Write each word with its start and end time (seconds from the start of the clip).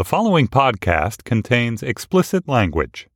The 0.00 0.04
following 0.04 0.48
podcast 0.48 1.24
contains 1.24 1.82
explicit 1.82 2.48
language. 2.48 3.06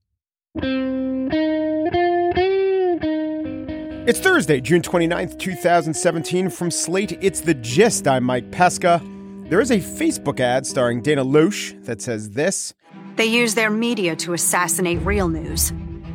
It's 4.06 4.20
Thursday, 4.20 4.60
June 4.60 4.82
29th, 4.82 5.38
2017. 5.38 6.50
From 6.50 6.70
Slate, 6.70 7.12
it's 7.22 7.40
The 7.40 7.54
Gist. 7.54 8.06
I'm 8.06 8.24
Mike 8.24 8.52
Pesca. 8.52 9.00
There 9.48 9.62
is 9.62 9.70
a 9.70 9.78
Facebook 9.78 10.40
ad 10.40 10.66
starring 10.66 11.00
Dana 11.00 11.24
Loesch 11.24 11.82
that 11.86 12.02
says 12.02 12.32
this 12.32 12.74
They 13.16 13.24
use 13.24 13.54
their 13.54 13.70
media 13.70 14.14
to 14.16 14.34
assassinate 14.34 15.00
real 15.06 15.28
news. 15.28 15.72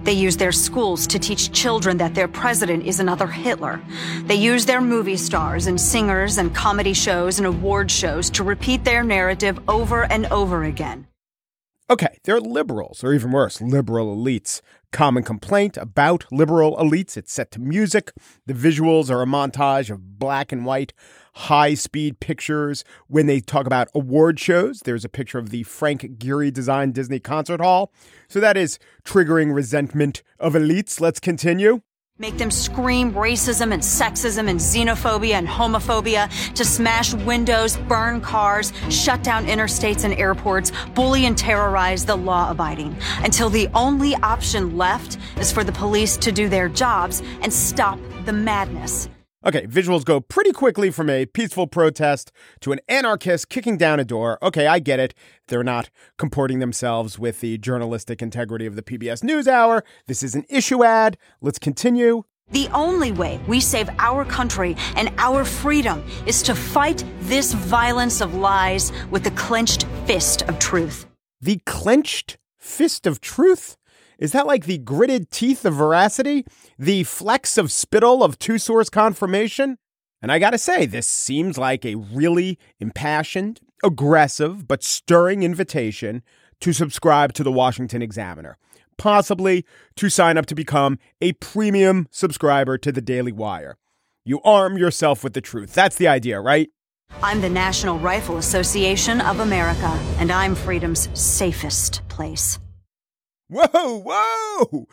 They 0.09 0.15
use 0.15 0.37
their 0.37 0.51
schools 0.51 1.05
to 1.05 1.19
teach 1.19 1.51
children 1.51 1.97
that 1.97 2.15
their 2.15 2.27
president 2.27 2.83
is 2.83 2.99
another 2.99 3.27
Hitler. 3.27 3.79
They 4.23 4.33
use 4.33 4.65
their 4.65 4.81
movie 4.81 5.17
stars 5.17 5.67
and 5.67 5.79
singers 5.79 6.39
and 6.39 6.51
comedy 6.51 6.93
shows 6.93 7.37
and 7.37 7.45
award 7.45 7.91
shows 7.91 8.31
to 8.31 8.43
repeat 8.43 8.83
their 8.83 9.03
narrative 9.03 9.59
over 9.69 10.05
and 10.05 10.25
over 10.31 10.63
again. 10.63 11.05
Okay, 11.91 12.19
they're 12.23 12.39
liberals, 12.39 13.03
or 13.03 13.15
even 13.15 13.31
worse, 13.31 13.61
liberal 13.61 14.15
elites. 14.15 14.61
Common 14.91 15.23
complaint 15.23 15.75
about 15.75 16.23
liberal 16.31 16.77
elites 16.77 17.17
it's 17.17 17.33
set 17.33 17.49
to 17.51 17.59
music. 17.59 18.11
The 18.45 18.53
visuals 18.53 19.09
are 19.09 19.23
a 19.23 19.25
montage 19.25 19.89
of 19.89 20.19
black 20.19 20.51
and 20.51 20.67
white 20.67 20.93
high 21.33 21.73
speed 21.73 22.19
pictures. 22.19 22.83
When 23.07 23.25
they 23.25 23.39
talk 23.39 23.65
about 23.65 23.87
award 23.95 24.39
shows, 24.39 24.81
there's 24.81 25.03
a 25.03 25.09
picture 25.09 25.39
of 25.39 25.49
the 25.49 25.63
Frank 25.63 26.01
Gehry 26.19 26.53
designed 26.53 26.93
Disney 26.93 27.19
concert 27.19 27.59
hall. 27.59 27.91
So 28.27 28.39
that 28.39 28.55
is 28.55 28.77
triggering 29.03 29.51
resentment 29.51 30.21
of 30.39 30.53
elites. 30.53 31.01
Let's 31.01 31.19
continue. 31.19 31.81
Make 32.21 32.37
them 32.37 32.51
scream 32.51 33.13
racism 33.13 33.71
and 33.71 33.81
sexism 33.81 34.49
and 34.49 34.59
xenophobia 34.59 35.35
and 35.35 35.47
homophobia 35.47 36.29
to 36.53 36.65
smash 36.65 37.13
windows, 37.13 37.77
burn 37.77 38.19
cars, 38.19 38.73
shut 38.89 39.23
down 39.23 39.45
interstates 39.45 40.03
and 40.03 40.13
airports, 40.15 40.73
bully 40.95 41.27
and 41.27 41.37
terrorize 41.37 42.05
the 42.05 42.17
law 42.17 42.51
abiding 42.51 42.93
until 43.23 43.49
the 43.49 43.69
only 43.73 44.15
option 44.15 44.75
left 44.75 45.17
is 45.37 45.49
for 45.49 45.63
the 45.63 45.71
police 45.71 46.17
to 46.17 46.33
do 46.33 46.49
their 46.49 46.67
jobs 46.67 47.23
and 47.41 47.53
stop 47.53 47.97
the 48.25 48.33
madness. 48.33 49.07
Okay, 49.45 49.65
visuals 49.67 50.03
go 50.03 50.19
pretty 50.19 50.51
quickly 50.51 50.91
from 50.91 51.09
a 51.09 51.25
peaceful 51.25 51.65
protest 51.65 52.29
to 52.59 52.73
an 52.73 52.79
anarchist 52.89 53.47
kicking 53.47 53.77
down 53.77 53.97
a 53.97 54.03
door. 54.03 54.37
Okay, 54.43 54.67
I 54.67 54.79
get 54.79 54.99
it. 54.99 55.13
They're 55.47 55.63
not 55.63 55.89
comporting 56.17 56.59
themselves 56.59 57.17
with 57.17 57.39
the 57.39 57.57
journalistic 57.57 58.21
integrity 58.21 58.65
of 58.65 58.75
the 58.75 58.81
PBS 58.81 59.23
NewsHour. 59.23 59.83
This 60.07 60.23
is 60.23 60.35
an 60.35 60.43
issue 60.49 60.83
ad. 60.83 61.17
Let's 61.39 61.57
continue. 61.57 62.23
The 62.51 62.67
only 62.73 63.13
way 63.13 63.39
we 63.47 63.61
save 63.61 63.89
our 63.97 64.25
country 64.25 64.75
and 64.97 65.09
our 65.17 65.45
freedom 65.45 66.03
is 66.25 66.41
to 66.43 66.53
fight 66.53 67.05
this 67.21 67.53
violence 67.53 68.19
of 68.19 68.35
lies 68.35 68.91
with 69.09 69.23
the 69.23 69.31
clenched 69.31 69.85
fist 70.05 70.41
of 70.49 70.59
truth. 70.59 71.05
The 71.39 71.61
clenched 71.65 72.37
fist 72.57 73.07
of 73.07 73.21
truth? 73.21 73.77
Is 74.19 74.33
that 74.33 74.45
like 74.45 74.65
the 74.65 74.77
gritted 74.77 75.31
teeth 75.31 75.63
of 75.63 75.75
veracity? 75.75 76.45
The 76.77 77.05
flecks 77.05 77.57
of 77.57 77.71
spittle 77.71 78.21
of 78.21 78.37
two 78.37 78.57
source 78.57 78.89
confirmation? 78.89 79.77
And 80.21 80.29
I 80.29 80.39
gotta 80.39 80.57
say, 80.57 80.85
this 80.85 81.07
seems 81.07 81.57
like 81.57 81.85
a 81.85 81.95
really 81.95 82.59
impassioned, 82.81 83.61
aggressive, 83.81 84.67
but 84.67 84.83
stirring 84.83 85.43
invitation 85.43 86.21
to 86.59 86.73
subscribe 86.73 87.31
to 87.33 87.43
the 87.43 87.51
Washington 87.51 88.01
Examiner, 88.01 88.57
possibly 88.97 89.65
to 89.95 90.09
sign 90.09 90.37
up 90.37 90.45
to 90.47 90.55
become 90.55 90.99
a 91.21 91.31
premium 91.33 92.05
subscriber 92.11 92.77
to 92.77 92.91
the 92.91 93.01
Daily 93.01 93.31
Wire. 93.31 93.77
You 94.25 94.41
arm 94.43 94.77
yourself 94.77 95.23
with 95.23 95.33
the 95.33 95.39
truth. 95.39 95.73
That's 95.73 95.95
the 95.95 96.09
idea, 96.09 96.41
right? 96.41 96.69
I'm 97.23 97.39
the 97.39 97.49
National 97.49 97.97
Rifle 97.97 98.37
Association 98.37 99.21
of 99.21 99.39
America, 99.39 99.97
and 100.17 100.29
I'm 100.29 100.55
freedom's 100.55 101.07
safest 101.17 102.01
place. 102.09 102.59
Whoa, 103.49 104.03
whoa! 104.05 104.87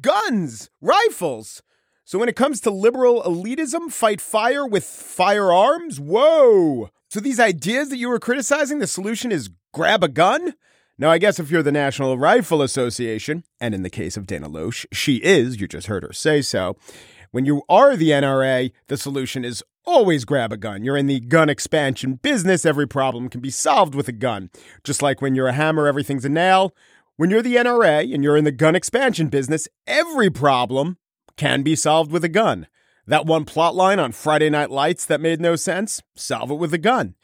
Guns, 0.00 0.68
rifles. 0.82 1.62
So 2.04 2.18
when 2.18 2.28
it 2.28 2.36
comes 2.36 2.60
to 2.60 2.70
liberal 2.70 3.22
elitism, 3.22 3.90
fight 3.90 4.20
fire 4.20 4.66
with 4.66 4.84
firearms? 4.84 5.98
Whoa! 5.98 6.90
So 7.08 7.20
these 7.20 7.40
ideas 7.40 7.88
that 7.88 7.96
you 7.96 8.10
were 8.10 8.18
criticizing, 8.20 8.78
the 8.78 8.86
solution 8.86 9.32
is 9.32 9.48
grab 9.72 10.04
a 10.04 10.08
gun? 10.08 10.54
Now, 10.98 11.10
I 11.10 11.18
guess 11.18 11.40
if 11.40 11.50
you're 11.50 11.62
the 11.62 11.72
National 11.72 12.18
Rifle 12.18 12.60
Association, 12.60 13.42
and 13.58 13.74
in 13.74 13.82
the 13.82 13.90
case 13.90 14.18
of 14.18 14.26
Dana 14.26 14.48
Loesch, 14.48 14.84
she 14.92 15.16
is, 15.16 15.60
you 15.60 15.66
just 15.66 15.86
heard 15.86 16.02
her 16.02 16.12
say 16.12 16.42
so, 16.42 16.76
when 17.30 17.46
you 17.46 17.62
are 17.68 17.96
the 17.96 18.10
NRA, 18.10 18.70
the 18.88 18.96
solution 18.96 19.44
is 19.44 19.64
always 19.84 20.24
grab 20.24 20.52
a 20.52 20.56
gun. 20.56 20.84
You're 20.84 20.96
in 20.96 21.06
the 21.06 21.20
gun 21.20 21.48
expansion 21.48 22.14
business. 22.14 22.64
Every 22.64 22.86
problem 22.86 23.28
can 23.28 23.40
be 23.40 23.50
solved 23.50 23.94
with 23.94 24.08
a 24.08 24.12
gun. 24.12 24.50
Just 24.84 25.02
like 25.02 25.20
when 25.20 25.34
you're 25.34 25.48
a 25.48 25.52
hammer, 25.52 25.86
everything's 25.86 26.24
a 26.24 26.28
nail. 26.28 26.74
When 27.16 27.30
you're 27.30 27.42
the 27.42 27.54
NRA 27.54 28.12
and 28.12 28.24
you're 28.24 28.36
in 28.36 28.42
the 28.42 28.50
gun 28.50 28.74
expansion 28.74 29.28
business, 29.28 29.68
every 29.86 30.30
problem 30.30 30.98
can 31.36 31.62
be 31.62 31.76
solved 31.76 32.10
with 32.10 32.24
a 32.24 32.28
gun. 32.28 32.66
That 33.06 33.24
one 33.24 33.44
plot 33.44 33.76
line 33.76 34.00
on 34.00 34.10
Friday 34.10 34.50
Night 34.50 34.68
Lights 34.68 35.06
that 35.06 35.20
made 35.20 35.40
no 35.40 35.54
sense, 35.54 36.02
solve 36.16 36.50
it 36.50 36.54
with 36.54 36.74
a 36.74 36.78
gun. 36.78 37.14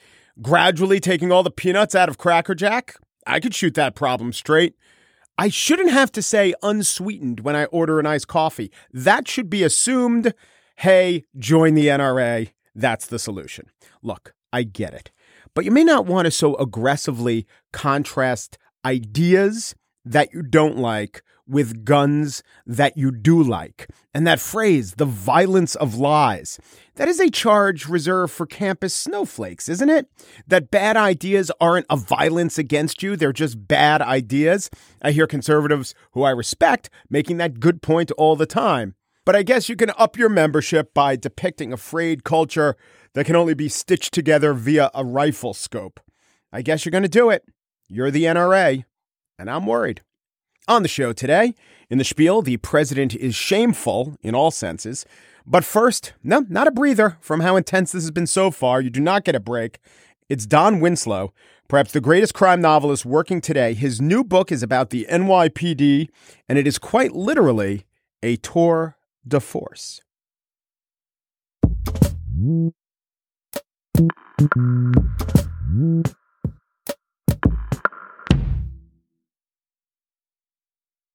Gradually 0.40 1.00
taking 1.00 1.32
all 1.32 1.42
the 1.42 1.50
peanuts 1.50 1.96
out 1.96 2.08
of 2.08 2.18
Cracker 2.18 2.54
Jack, 2.54 2.94
I 3.26 3.40
could 3.40 3.52
shoot 3.52 3.74
that 3.74 3.96
problem 3.96 4.32
straight. 4.32 4.76
I 5.36 5.48
shouldn't 5.48 5.90
have 5.90 6.12
to 6.12 6.22
say 6.22 6.54
unsweetened 6.62 7.40
when 7.40 7.56
I 7.56 7.64
order 7.64 7.98
an 7.98 8.06
iced 8.06 8.28
coffee. 8.28 8.70
That 8.92 9.26
should 9.26 9.50
be 9.50 9.64
assumed. 9.64 10.34
Hey, 10.76 11.24
join 11.36 11.74
the 11.74 11.88
NRA. 11.88 12.52
That's 12.76 13.08
the 13.08 13.18
solution. 13.18 13.66
Look, 14.04 14.34
I 14.52 14.62
get 14.62 14.94
it. 14.94 15.10
But 15.52 15.64
you 15.64 15.72
may 15.72 15.82
not 15.82 16.06
want 16.06 16.26
to 16.26 16.30
so 16.30 16.54
aggressively 16.58 17.44
contrast 17.72 18.56
ideas 18.84 19.74
that 20.04 20.32
you 20.32 20.42
don't 20.42 20.78
like 20.78 21.22
with 21.50 21.84
guns 21.84 22.42
that 22.64 22.96
you 22.96 23.10
do 23.10 23.42
like. 23.42 23.88
And 24.14 24.26
that 24.26 24.40
phrase, 24.40 24.94
the 24.94 25.04
violence 25.04 25.74
of 25.74 25.96
lies, 25.96 26.60
that 26.94 27.08
is 27.08 27.18
a 27.18 27.28
charge 27.28 27.86
reserved 27.86 28.32
for 28.32 28.46
campus 28.46 28.94
snowflakes, 28.94 29.68
isn't 29.68 29.90
it? 29.90 30.06
That 30.46 30.70
bad 30.70 30.96
ideas 30.96 31.50
aren't 31.60 31.86
a 31.90 31.96
violence 31.96 32.56
against 32.56 33.02
you, 33.02 33.16
they're 33.16 33.32
just 33.32 33.66
bad 33.66 34.00
ideas. 34.00 34.70
I 35.02 35.10
hear 35.10 35.26
conservatives 35.26 35.94
who 36.12 36.22
I 36.22 36.30
respect 36.30 36.88
making 37.08 37.38
that 37.38 37.58
good 37.58 37.82
point 37.82 38.12
all 38.12 38.36
the 38.36 38.46
time. 38.46 38.94
But 39.26 39.36
I 39.36 39.42
guess 39.42 39.68
you 39.68 39.76
can 39.76 39.90
up 39.98 40.16
your 40.16 40.28
membership 40.28 40.94
by 40.94 41.16
depicting 41.16 41.72
a 41.72 41.76
frayed 41.76 42.24
culture 42.24 42.76
that 43.14 43.26
can 43.26 43.36
only 43.36 43.54
be 43.54 43.68
stitched 43.68 44.14
together 44.14 44.54
via 44.54 44.90
a 44.94 45.04
rifle 45.04 45.52
scope. 45.52 46.00
I 46.52 46.62
guess 46.62 46.84
you're 46.84 46.90
going 46.90 47.02
to 47.02 47.08
do 47.08 47.30
it. 47.30 47.44
You're 47.88 48.10
the 48.10 48.24
NRA, 48.24 48.84
and 49.40 49.50
I'm 49.50 49.64
worried. 49.64 50.02
On 50.68 50.82
the 50.82 50.88
show 50.88 51.14
today, 51.14 51.54
in 51.88 51.96
the 51.96 52.04
spiel, 52.04 52.42
the 52.42 52.58
president 52.58 53.14
is 53.16 53.34
shameful 53.34 54.16
in 54.22 54.34
all 54.34 54.50
senses. 54.50 55.06
But 55.46 55.64
first, 55.64 56.12
no, 56.22 56.44
not 56.48 56.68
a 56.68 56.70
breather 56.70 57.16
from 57.20 57.40
how 57.40 57.56
intense 57.56 57.90
this 57.90 58.04
has 58.04 58.10
been 58.10 58.26
so 58.26 58.50
far. 58.50 58.82
You 58.82 58.90
do 58.90 59.00
not 59.00 59.24
get 59.24 59.34
a 59.34 59.40
break. 59.40 59.78
It's 60.28 60.46
Don 60.46 60.78
Winslow, 60.78 61.32
perhaps 61.66 61.90
the 61.92 62.02
greatest 62.02 62.34
crime 62.34 62.60
novelist 62.60 63.06
working 63.06 63.40
today. 63.40 63.72
His 63.72 64.00
new 64.00 64.22
book 64.22 64.52
is 64.52 64.62
about 64.62 64.90
the 64.90 65.06
NYPD, 65.10 66.10
and 66.48 66.58
it 66.58 66.66
is 66.66 66.78
quite 66.78 67.12
literally 67.12 67.86
a 68.22 68.36
tour 68.36 68.98
de 69.26 69.40
force. 69.40 70.02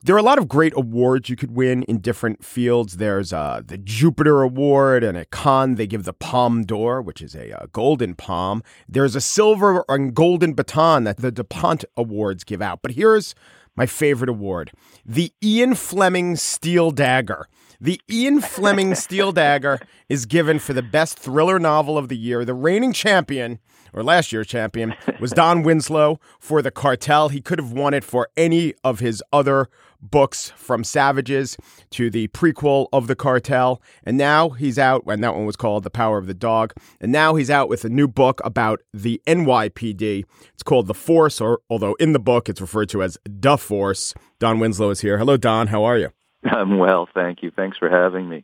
There 0.05 0.13
are 0.13 0.19
a 0.19 0.21
lot 0.21 0.37
of 0.37 0.47
great 0.47 0.73
awards 0.77 1.29
you 1.29 1.35
could 1.35 1.55
win 1.55 1.81
in 1.81 1.97
different 1.97 2.45
fields. 2.45 2.97
There's 2.97 3.33
uh, 3.33 3.63
the 3.65 3.79
Jupiter 3.79 4.43
Award, 4.43 5.03
and 5.03 5.17
at 5.17 5.31
Cannes 5.31 5.77
they 5.77 5.87
give 5.87 6.03
the 6.03 6.13
Palme 6.13 6.63
d'Or, 6.63 7.01
which 7.01 7.23
is 7.23 7.33
a 7.33 7.59
uh, 7.59 7.65
golden 7.71 8.13
palm. 8.13 8.61
There's 8.87 9.15
a 9.15 9.19
silver 9.19 9.83
and 9.89 10.13
golden 10.13 10.53
baton 10.53 11.05
that 11.05 11.17
the 11.17 11.31
DuPont 11.31 11.85
Awards 11.97 12.43
give 12.43 12.61
out. 12.61 12.83
But 12.83 12.91
here's 12.91 13.33
my 13.75 13.87
favorite 13.87 14.29
award 14.29 14.71
the 15.03 15.33
Ian 15.43 15.73
Fleming 15.73 16.35
Steel 16.35 16.91
Dagger. 16.91 17.47
The 17.81 17.99
Ian 18.07 18.41
Fleming 18.41 18.93
Steel 18.93 19.31
Dagger 19.31 19.79
is 20.07 20.27
given 20.27 20.59
for 20.59 20.73
the 20.73 20.83
best 20.83 21.17
thriller 21.17 21.57
novel 21.57 21.97
of 21.97 22.09
the 22.09 22.17
year. 22.17 22.45
The 22.45 22.53
reigning 22.53 22.93
champion, 22.93 23.57
or 23.95 24.03
last 24.03 24.31
year's 24.31 24.47
champion, 24.47 24.93
was 25.19 25.31
Don 25.31 25.63
Winslow 25.63 26.19
for 26.39 26.61
The 26.61 26.69
Cartel. 26.69 27.29
He 27.29 27.41
could 27.41 27.57
have 27.57 27.71
won 27.71 27.93
it 27.93 28.03
for 28.03 28.29
any 28.37 28.73
of 28.83 28.99
his 28.99 29.23
other 29.33 29.69
books 30.01 30.51
from 30.55 30.83
Savages 30.83 31.57
to 31.91 32.09
the 32.09 32.27
prequel 32.27 32.87
of 32.93 33.07
The 33.07 33.15
Cartel. 33.15 33.81
And 34.03 34.17
now 34.17 34.49
he's 34.49 34.77
out, 34.77 35.03
and 35.07 35.23
that 35.23 35.33
one 35.33 35.45
was 35.45 35.55
called 35.55 35.83
The 35.83 35.89
Power 35.89 36.17
of 36.17 36.27
the 36.27 36.33
Dog. 36.33 36.73
And 37.01 37.11
now 37.11 37.35
he's 37.35 37.49
out 37.49 37.69
with 37.69 37.85
a 37.85 37.89
new 37.89 38.07
book 38.07 38.41
about 38.43 38.81
the 38.93 39.21
NYPD. 39.25 40.25
It's 40.53 40.63
called 40.63 40.87
The 40.87 40.93
Force, 40.93 41.41
or 41.41 41.61
although 41.69 41.93
in 41.95 42.13
the 42.13 42.19
book 42.19 42.49
it's 42.49 42.61
referred 42.61 42.89
to 42.89 43.01
as 43.01 43.17
Da 43.39 43.55
Force. 43.55 44.13
Don 44.39 44.59
Winslow 44.59 44.89
is 44.89 45.01
here. 45.01 45.17
Hello, 45.17 45.37
Don. 45.37 45.67
How 45.67 45.83
are 45.85 45.97
you? 45.97 46.09
I'm 46.43 46.77
well, 46.77 47.07
thank 47.13 47.41
you. 47.41 47.51
Thanks 47.55 47.77
for 47.77 47.89
having 47.89 48.29
me. 48.29 48.43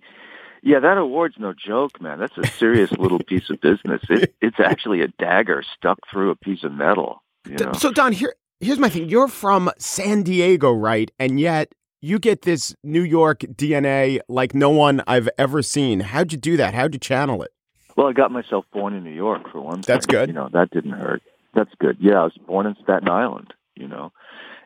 Yeah, 0.64 0.80
that 0.80 0.98
award's 0.98 1.36
no 1.40 1.54
joke, 1.54 2.00
man. 2.02 2.20
That's 2.20 2.38
a 2.38 2.46
serious 2.46 2.92
little 2.92 3.20
piece 3.28 3.50
of 3.50 3.60
business. 3.62 4.02
It, 4.10 4.36
it's 4.42 4.60
actually 4.60 5.02
a 5.02 5.08
dagger 5.08 5.64
stuck 5.76 6.00
through 6.10 6.30
a 6.30 6.36
piece 6.36 6.64
of 6.64 6.72
metal. 6.72 7.24
You 7.48 7.58
know? 7.58 7.74
So 7.74 7.92
Don, 7.92 8.12
here 8.12 8.36
here's 8.60 8.80
my 8.80 8.90
thing. 8.90 9.10
You're 9.10 9.28
from 9.28 9.72
San 9.80 10.24
Diego, 10.24 10.72
right? 10.72 11.12
And 11.20 11.40
yet 11.40 11.74
you 12.02 12.20
get 12.20 12.44
this 12.44 12.76
New 12.84 13.04
York 13.04 13.40
DNA 13.40 14.20
like 14.28 14.54
no 14.54 14.70
one 14.70 15.02
I've 15.08 15.30
ever 15.38 15.62
seen. 15.62 16.00
How'd 16.00 16.32
you 16.32 16.38
do 16.38 16.58
that? 16.58 16.74
How'd 16.74 16.94
you 16.94 17.00
channel 17.00 17.42
it? 17.44 17.52
Well, 17.98 18.08
I 18.08 18.14
got 18.14 18.32
myself 18.32 18.66
born 18.72 18.94
in 18.94 19.04
New 19.04 19.12
York 19.12 19.52
for 19.52 19.62
one. 19.62 19.82
That's 19.82 20.06
thing. 20.06 20.20
good. 20.20 20.30
You 20.30 20.34
know, 20.34 20.50
that 20.54 20.72
didn't 20.72 20.94
hurt. 20.94 21.22
That's 21.54 21.72
good. 21.80 21.98
Yeah, 22.00 22.22
I 22.22 22.24
was 22.24 22.38
born 22.48 22.66
in 22.66 22.76
Staten 22.84 23.10
Island. 23.10 23.54
You 23.76 23.88
know, 23.88 24.12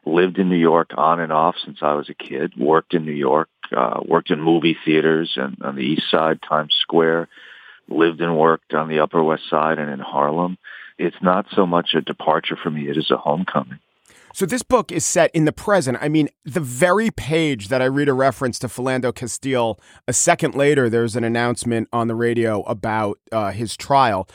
lived 0.06 0.38
in 0.38 0.50
New 0.50 0.56
York 0.56 0.92
on 0.96 1.20
and 1.20 1.32
off 1.32 1.56
since 1.64 1.80
I 1.82 1.94
was 1.94 2.10
a 2.10 2.14
kid. 2.14 2.54
Worked 2.58 2.94
in 2.94 3.06
New 3.06 3.12
York. 3.12 3.50
Uh, 3.76 4.02
worked 4.06 4.30
in 4.30 4.40
movie 4.40 4.78
theaters 4.86 5.34
and 5.36 5.58
on 5.62 5.76
the 5.76 5.82
East 5.82 6.10
Side, 6.10 6.40
Times 6.42 6.76
Square. 6.80 7.28
Lived 7.88 8.22
and 8.22 8.38
worked 8.38 8.74
on 8.74 8.88
the 8.88 9.00
Upper 9.00 9.24
West 9.24 9.50
Side 9.50 9.80
and 9.80 9.92
in 9.92 10.00
Harlem. 10.00 10.58
It's 10.98 11.16
not 11.22 11.48
so 11.52 11.66
much 11.66 11.94
a 11.94 12.02
departure 12.02 12.58
for 12.62 12.70
me; 12.70 12.88
it 12.88 12.98
is 12.98 13.12
a 13.12 13.18
homecoming. 13.18 13.80
So 14.36 14.46
this 14.46 14.64
book 14.64 14.92
is 14.92 15.06
set 15.06 15.32
in 15.34 15.46
the 15.46 15.54
present. 15.54 15.98
I 16.02 16.10
mean, 16.10 16.28
the 16.44 16.60
very 16.60 17.10
page 17.10 17.70
that 17.70 17.82
I 17.82 17.86
read 17.86 18.10
a 18.10 18.14
reference 18.14 18.60
to 18.60 18.68
Philando 18.68 19.16
Castile, 19.16 19.80
a 20.10 20.12
second 20.12 20.56
later, 20.56 20.90
there's 20.90 21.16
an 21.16 21.24
announcement 21.24 21.88
on 21.94 22.10
the 22.10 22.16
radio 22.16 22.62
about 22.64 23.18
uh, 23.32 23.52
his 23.52 23.78
trial. 23.78 24.28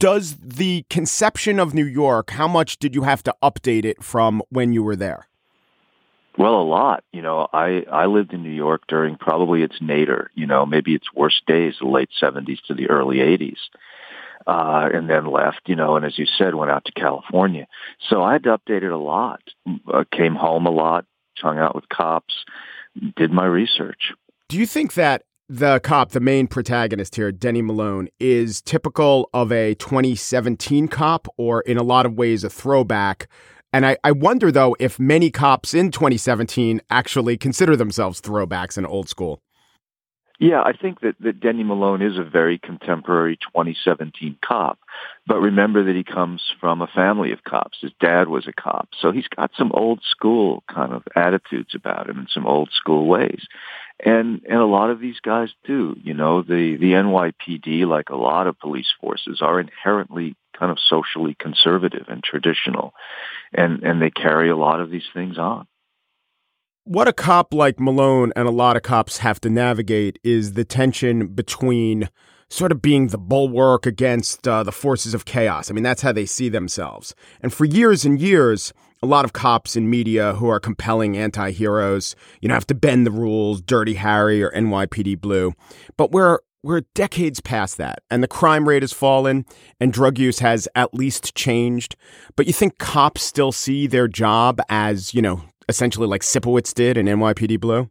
Does 0.00 0.34
the 0.38 0.84
conception 0.90 1.60
of 1.60 1.72
New 1.72 1.84
York, 1.84 2.30
how 2.30 2.48
much 2.48 2.80
did 2.80 2.96
you 2.96 3.02
have 3.02 3.22
to 3.22 3.34
update 3.40 3.84
it 3.84 4.02
from 4.02 4.42
when 4.48 4.72
you 4.72 4.82
were 4.82 4.96
there? 4.96 5.28
Well, 6.36 6.60
a 6.60 6.64
lot. 6.64 7.04
You 7.12 7.22
know, 7.22 7.46
I 7.52 7.84
I 7.92 8.06
lived 8.06 8.32
in 8.32 8.42
New 8.42 8.50
York 8.50 8.88
during 8.88 9.14
probably 9.14 9.62
its 9.62 9.80
nadir. 9.80 10.32
You 10.34 10.48
know, 10.48 10.66
maybe 10.66 10.96
its 10.96 11.14
worst 11.14 11.46
days, 11.46 11.74
the 11.80 11.86
late 11.86 12.10
'70s 12.20 12.60
to 12.66 12.74
the 12.74 12.90
early 12.90 13.18
'80s 13.18 13.58
uh, 14.46 14.88
and 14.92 15.08
then 15.08 15.26
left, 15.26 15.60
you 15.66 15.76
know, 15.76 15.96
and 15.96 16.04
as 16.04 16.18
you 16.18 16.26
said, 16.26 16.54
went 16.54 16.70
out 16.70 16.84
to 16.84 16.92
California. 16.92 17.66
So 18.08 18.22
I 18.22 18.34
had 18.34 18.44
to 18.44 18.56
update 18.56 18.82
it 18.82 18.90
a 18.90 18.98
lot. 18.98 19.40
Uh, 19.92 20.04
came 20.12 20.34
home 20.34 20.66
a 20.66 20.70
lot, 20.70 21.04
hung 21.38 21.58
out 21.58 21.74
with 21.74 21.88
cops, 21.88 22.44
did 23.16 23.30
my 23.30 23.46
research. 23.46 24.12
Do 24.48 24.56
you 24.58 24.66
think 24.66 24.94
that 24.94 25.22
the 25.48 25.80
cop, 25.80 26.10
the 26.10 26.20
main 26.20 26.46
protagonist 26.46 27.16
here, 27.16 27.32
Denny 27.32 27.62
Malone, 27.62 28.08
is 28.20 28.60
typical 28.60 29.30
of 29.32 29.50
a 29.50 29.74
2017 29.74 30.88
cop 30.88 31.28
or 31.36 31.62
in 31.62 31.76
a 31.78 31.82
lot 31.82 32.06
of 32.06 32.14
ways 32.14 32.44
a 32.44 32.50
throwback? 32.50 33.28
And 33.72 33.84
I, 33.84 33.98
I 34.02 34.12
wonder, 34.12 34.50
though, 34.50 34.76
if 34.78 34.98
many 34.98 35.30
cops 35.30 35.74
in 35.74 35.90
2017 35.90 36.80
actually 36.88 37.36
consider 37.36 37.76
themselves 37.76 38.20
throwbacks 38.20 38.78
and 38.78 38.86
old 38.86 39.08
school. 39.08 39.42
Yeah, 40.40 40.62
I 40.62 40.72
think 40.72 41.00
that, 41.00 41.16
that 41.20 41.40
Denny 41.40 41.64
Malone 41.64 42.00
is 42.00 42.16
a 42.16 42.22
very 42.22 42.58
contemporary 42.58 43.36
2017 43.36 44.38
cop. 44.44 44.78
But 45.26 45.40
remember 45.40 45.82
that 45.84 45.96
he 45.96 46.04
comes 46.04 46.40
from 46.60 46.80
a 46.80 46.86
family 46.86 47.32
of 47.32 47.42
cops. 47.42 47.78
His 47.80 47.90
dad 48.00 48.28
was 48.28 48.46
a 48.46 48.52
cop. 48.52 48.88
So 49.00 49.10
he's 49.10 49.26
got 49.26 49.50
some 49.58 49.72
old 49.74 50.00
school 50.08 50.62
kind 50.72 50.92
of 50.92 51.02
attitudes 51.16 51.74
about 51.74 52.08
him 52.08 52.18
and 52.18 52.28
some 52.32 52.46
old 52.46 52.70
school 52.72 53.06
ways. 53.06 53.46
And 54.04 54.42
and 54.48 54.60
a 54.60 54.66
lot 54.66 54.90
of 54.90 55.00
these 55.00 55.18
guys 55.18 55.48
do. 55.64 55.96
You 56.00 56.14
know, 56.14 56.42
the, 56.42 56.76
the 56.76 56.92
NYPD, 56.92 57.84
like 57.88 58.10
a 58.10 58.16
lot 58.16 58.46
of 58.46 58.60
police 58.60 58.92
forces, 59.00 59.42
are 59.42 59.58
inherently 59.58 60.36
kind 60.56 60.70
of 60.70 60.78
socially 60.78 61.36
conservative 61.40 62.06
and 62.06 62.22
traditional. 62.22 62.94
And 63.52 63.82
and 63.82 64.00
they 64.00 64.10
carry 64.10 64.50
a 64.50 64.56
lot 64.56 64.80
of 64.80 64.88
these 64.88 65.08
things 65.12 65.36
on 65.36 65.66
what 66.88 67.06
a 67.06 67.12
cop 67.12 67.52
like 67.52 67.78
Malone 67.78 68.32
and 68.34 68.48
a 68.48 68.50
lot 68.50 68.74
of 68.74 68.82
cops 68.82 69.18
have 69.18 69.38
to 69.42 69.50
navigate 69.50 70.18
is 70.24 70.54
the 70.54 70.64
tension 70.64 71.26
between 71.26 72.08
sort 72.48 72.72
of 72.72 72.80
being 72.80 73.08
the 73.08 73.18
bulwark 73.18 73.84
against 73.84 74.48
uh, 74.48 74.62
the 74.62 74.72
forces 74.72 75.12
of 75.12 75.26
chaos. 75.26 75.70
I 75.70 75.74
mean, 75.74 75.84
that's 75.84 76.00
how 76.00 76.12
they 76.12 76.24
see 76.24 76.48
themselves. 76.48 77.14
And 77.42 77.52
for 77.52 77.66
years 77.66 78.06
and 78.06 78.18
years, 78.18 78.72
a 79.02 79.06
lot 79.06 79.26
of 79.26 79.34
cops 79.34 79.76
in 79.76 79.90
media 79.90 80.32
who 80.32 80.48
are 80.48 80.58
compelling 80.58 81.14
anti 81.14 81.50
heroes, 81.50 82.16
you 82.40 82.48
know, 82.48 82.54
have 82.54 82.66
to 82.68 82.74
bend 82.74 83.04
the 83.04 83.10
rules, 83.10 83.60
Dirty 83.60 83.94
Harry 83.94 84.42
or 84.42 84.50
NYPD 84.52 85.20
Blue. 85.20 85.52
But 85.98 86.10
we're 86.10 86.38
we're 86.62 86.80
decades 86.94 87.40
past 87.40 87.76
that, 87.76 87.98
and 88.10 88.22
the 88.22 88.28
crime 88.28 88.66
rate 88.66 88.82
has 88.82 88.94
fallen, 88.94 89.44
and 89.78 89.92
drug 89.92 90.18
use 90.18 90.38
has 90.38 90.66
at 90.74 90.94
least 90.94 91.34
changed. 91.34 91.96
But 92.34 92.46
you 92.46 92.54
think 92.54 92.78
cops 92.78 93.22
still 93.22 93.52
see 93.52 93.86
their 93.86 94.08
job 94.08 94.60
as, 94.68 95.14
you 95.14 95.22
know, 95.22 95.42
essentially 95.68 96.06
like 96.06 96.22
Sipowicz 96.22 96.74
did 96.74 96.96
in 96.96 97.06
NYPD 97.06 97.60
Blue? 97.60 97.90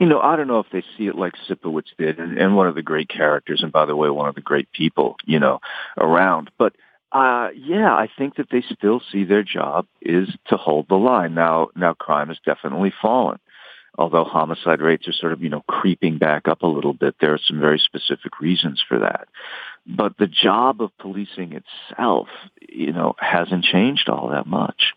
You 0.00 0.06
know, 0.06 0.20
I 0.20 0.36
don't 0.36 0.46
know 0.46 0.60
if 0.60 0.70
they 0.70 0.84
see 0.96 1.08
it 1.08 1.16
like 1.16 1.32
Sipowicz 1.48 1.96
did, 1.98 2.20
and, 2.20 2.38
and 2.38 2.54
one 2.54 2.68
of 2.68 2.76
the 2.76 2.82
great 2.82 3.08
characters, 3.08 3.62
and 3.62 3.72
by 3.72 3.84
the 3.84 3.96
way, 3.96 4.08
one 4.08 4.28
of 4.28 4.36
the 4.36 4.40
great 4.40 4.70
people, 4.70 5.16
you 5.24 5.40
know, 5.40 5.58
around. 5.96 6.50
But 6.56 6.74
uh, 7.10 7.48
yeah, 7.56 7.92
I 7.92 8.08
think 8.16 8.36
that 8.36 8.48
they 8.50 8.62
still 8.72 9.00
see 9.10 9.24
their 9.24 9.42
job 9.42 9.86
is 10.00 10.28
to 10.48 10.56
hold 10.56 10.86
the 10.88 10.94
line. 10.94 11.34
Now, 11.34 11.68
now 11.74 11.94
crime 11.94 12.28
has 12.28 12.38
definitely 12.44 12.92
fallen. 13.02 13.38
Although 13.96 14.24
homicide 14.24 14.80
rates 14.80 15.08
are 15.08 15.12
sort 15.12 15.32
of, 15.32 15.42
you 15.42 15.48
know, 15.48 15.64
creeping 15.68 16.18
back 16.18 16.46
up 16.46 16.62
a 16.62 16.68
little 16.68 16.92
bit, 16.92 17.16
there 17.20 17.34
are 17.34 17.40
some 17.48 17.58
very 17.58 17.80
specific 17.80 18.38
reasons 18.40 18.80
for 18.86 19.00
that. 19.00 19.26
But 19.86 20.16
the 20.18 20.28
job 20.28 20.80
of 20.80 20.96
policing 20.98 21.60
itself, 21.90 22.28
you 22.68 22.92
know, 22.92 23.14
hasn't 23.18 23.64
changed 23.64 24.08
all 24.08 24.28
that 24.28 24.46
much. 24.46 24.92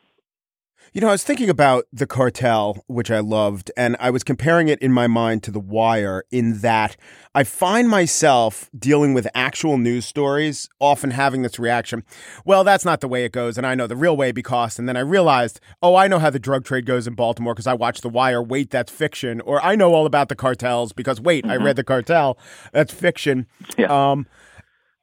You 0.93 0.99
know, 0.99 1.07
I 1.07 1.11
was 1.11 1.23
thinking 1.23 1.49
about 1.49 1.85
the 1.93 2.05
cartel, 2.05 2.83
which 2.87 3.09
I 3.09 3.19
loved, 3.19 3.71
and 3.77 3.95
I 3.97 4.09
was 4.09 4.25
comparing 4.25 4.67
it 4.67 4.77
in 4.79 4.91
my 4.91 5.07
mind 5.07 5.41
to 5.43 5.51
The 5.51 5.57
Wire 5.57 6.25
in 6.31 6.59
that 6.59 6.97
I 7.33 7.45
find 7.45 7.87
myself 7.87 8.69
dealing 8.77 9.13
with 9.13 9.25
actual 9.33 9.77
news 9.77 10.05
stories, 10.05 10.67
often 10.81 11.11
having 11.11 11.43
this 11.43 11.57
reaction, 11.57 12.03
well, 12.43 12.65
that's 12.65 12.83
not 12.83 12.99
the 12.99 13.07
way 13.07 13.23
it 13.23 13.31
goes, 13.31 13.57
and 13.57 13.65
I 13.65 13.73
know 13.73 13.87
the 13.87 13.95
real 13.95 14.17
way 14.17 14.33
because, 14.33 14.77
and 14.77 14.89
then 14.89 14.97
I 14.97 14.99
realized, 14.99 15.61
oh, 15.81 15.95
I 15.95 16.09
know 16.09 16.19
how 16.19 16.29
the 16.29 16.39
drug 16.39 16.65
trade 16.65 16.85
goes 16.85 17.07
in 17.07 17.13
Baltimore 17.13 17.53
because 17.53 17.67
I 17.67 17.73
watched 17.73 18.01
The 18.01 18.09
Wire, 18.09 18.43
wait, 18.43 18.69
that's 18.69 18.91
fiction, 18.91 19.39
or 19.39 19.63
I 19.63 19.77
know 19.77 19.93
all 19.93 20.05
about 20.05 20.27
the 20.27 20.35
cartels 20.35 20.91
because, 20.91 21.21
wait, 21.21 21.45
mm-hmm. 21.45 21.51
I 21.51 21.55
read 21.55 21.77
The 21.77 21.85
Cartel, 21.85 22.37
that's 22.73 22.93
fiction. 22.93 23.47
Yeah. 23.77 24.11
Um, 24.11 24.27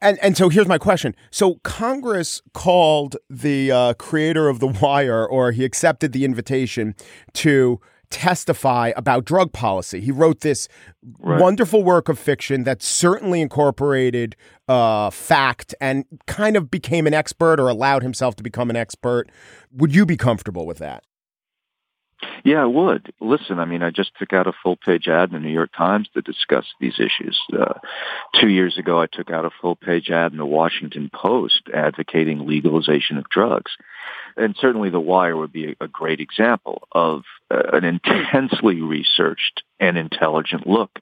and 0.00 0.18
and 0.22 0.36
so 0.36 0.48
here's 0.48 0.68
my 0.68 0.78
question. 0.78 1.14
So 1.30 1.56
Congress 1.64 2.42
called 2.54 3.16
the 3.28 3.72
uh, 3.72 3.94
creator 3.94 4.48
of 4.48 4.60
The 4.60 4.68
Wire, 4.68 5.26
or 5.26 5.52
he 5.52 5.64
accepted 5.64 6.12
the 6.12 6.24
invitation 6.24 6.94
to 7.34 7.80
testify 8.10 8.92
about 8.96 9.24
drug 9.24 9.52
policy. 9.52 10.00
He 10.00 10.10
wrote 10.10 10.40
this 10.40 10.68
right. 11.18 11.40
wonderful 11.40 11.82
work 11.82 12.08
of 12.08 12.18
fiction 12.18 12.64
that 12.64 12.82
certainly 12.82 13.40
incorporated 13.40 14.34
uh, 14.66 15.10
fact 15.10 15.74
and 15.80 16.04
kind 16.26 16.56
of 16.56 16.70
became 16.70 17.06
an 17.06 17.14
expert 17.14 17.60
or 17.60 17.68
allowed 17.68 18.02
himself 18.02 18.36
to 18.36 18.42
become 18.42 18.70
an 18.70 18.76
expert. 18.76 19.30
Would 19.72 19.94
you 19.94 20.06
be 20.06 20.16
comfortable 20.16 20.66
with 20.66 20.78
that? 20.78 21.04
Yeah, 22.44 22.62
I 22.62 22.66
would. 22.66 23.12
Listen, 23.20 23.58
I 23.58 23.64
mean, 23.64 23.82
I 23.82 23.90
just 23.90 24.12
took 24.18 24.32
out 24.32 24.46
a 24.46 24.52
full 24.62 24.76
page 24.76 25.08
ad 25.08 25.30
in 25.30 25.34
the 25.34 25.40
New 25.40 25.52
York 25.52 25.70
Times 25.76 26.08
to 26.14 26.22
discuss 26.22 26.64
these 26.80 26.98
issues. 26.98 27.38
Uh, 27.52 27.75
two 28.40 28.48
years 28.48 28.78
ago, 28.78 29.00
I 29.00 29.06
took 29.06 29.30
out 29.30 29.44
a 29.44 29.50
full 29.60 29.76
page 29.76 30.10
ad 30.10 30.32
in 30.32 30.38
the 30.38 30.46
Washington 30.46 31.10
Post 31.12 31.68
advocating 31.72 32.46
legalization 32.46 33.18
of 33.18 33.28
drugs. 33.28 33.72
And 34.37 34.56
certainly 34.58 34.90
The 34.90 35.00
Wire 35.00 35.37
would 35.37 35.52
be 35.52 35.76
a, 35.80 35.88
great 35.88 36.20
example 36.20 36.82
of 36.92 37.22
uh, 37.50 37.62
an 37.72 37.84
intensely 37.84 38.80
researched 38.80 39.62
and 39.80 39.98
intelligent 39.98 40.66
look 40.66 40.98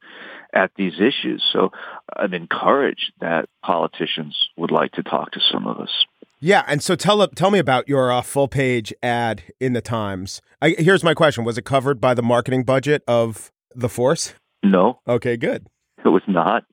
at 0.53 0.71
these 0.77 0.95
issues. 0.95 1.43
So 1.53 1.73
I'm 2.15 2.33
encouraged 2.33 3.13
that 3.21 3.49
politicians 3.63 4.49
would 4.57 4.71
like 4.71 4.93
to 4.93 5.03
talk 5.03 5.33
to 5.33 5.41
some 5.53 5.67
of 5.67 5.79
us. 5.79 5.91
Yeah, 6.39 6.65
and 6.67 6.83
so 6.83 6.95
tell 6.97 7.27
tell 7.29 7.51
me 7.51 7.59
about 7.59 7.89
your 7.89 8.13
uh, 8.13 8.21
full 8.21 8.49
page 8.49 8.93
ad 9.03 9.43
in 9.59 9.73
the 9.73 9.81
Times. 9.81 10.43
I, 10.61 10.71
here's 10.79 11.03
my 11.03 11.15
question: 11.15 11.45
Was 11.45 11.57
it 11.57 11.65
covered 11.65 12.01
by 12.01 12.13
the 12.13 12.23
marketing 12.23 12.65
budget 12.65 13.03
of 13.09 13.51
the 13.75 13.89
Force? 13.89 14.35
No. 14.63 15.01
Okay, 15.09 15.37
good. 15.37 15.67
It 16.05 16.09
was 16.09 16.23
not. 16.29 16.65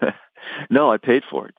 no, 0.70 0.90
I 0.90 0.96
paid 0.96 1.24
for 1.30 1.46
it. 1.46 1.54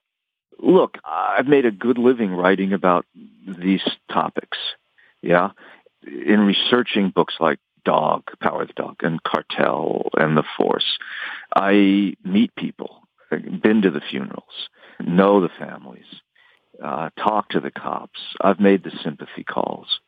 Look, 0.60 0.98
I've 1.06 1.48
made 1.48 1.66
a 1.66 1.72
good 1.72 1.98
living 1.98 2.32
writing 2.32 2.74
about 2.74 3.06
these 3.14 3.84
topics. 4.12 4.58
Yeah, 5.22 5.52
in 6.02 6.40
researching 6.40 7.12
books 7.14 7.36
like 7.40 7.60
Dog, 7.86 8.24
Power 8.42 8.64
of 8.64 8.70
the 8.70 8.74
Dog, 8.74 8.96
and 9.02 9.22
Cartel 9.22 10.10
and 10.18 10.36
the 10.36 10.44
Force, 10.58 10.98
I 11.56 12.16
meet 12.24 12.56
people, 12.56 13.08
been 13.30 13.84
to 13.84 13.92
the 13.92 14.02
funerals, 14.02 14.70
know 15.00 15.40
the 15.40 15.50
families 15.60 16.06
uh, 16.82 17.10
talk 17.18 17.50
to 17.50 17.60
the 17.60 17.72
cops. 17.72 18.20
I've 18.42 18.60
made 18.60 18.84
the 18.84 18.92
sympathy 19.04 19.44
calls. 19.44 20.00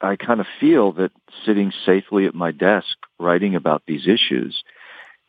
I 0.00 0.16
kind 0.16 0.40
of 0.40 0.46
feel 0.58 0.92
that 0.92 1.12
sitting 1.44 1.72
safely 1.84 2.26
at 2.26 2.34
my 2.34 2.52
desk 2.52 2.96
writing 3.18 3.54
about 3.54 3.82
these 3.86 4.06
issues, 4.06 4.62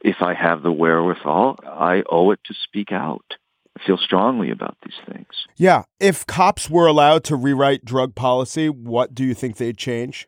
if 0.01 0.17
I 0.21 0.33
have 0.33 0.63
the 0.63 0.71
wherewithal, 0.71 1.59
I 1.65 2.03
owe 2.09 2.31
it 2.31 2.39
to 2.45 2.53
speak 2.53 2.91
out. 2.91 3.35
I 3.77 3.85
feel 3.85 3.97
strongly 3.97 4.49
about 4.51 4.77
these 4.83 4.95
things. 5.13 5.27
Yeah. 5.57 5.83
If 5.99 6.25
cops 6.25 6.69
were 6.69 6.87
allowed 6.87 7.23
to 7.25 7.35
rewrite 7.35 7.85
drug 7.85 8.15
policy, 8.15 8.69
what 8.69 9.13
do 9.13 9.23
you 9.23 9.33
think 9.33 9.57
they'd 9.57 9.77
change? 9.77 10.27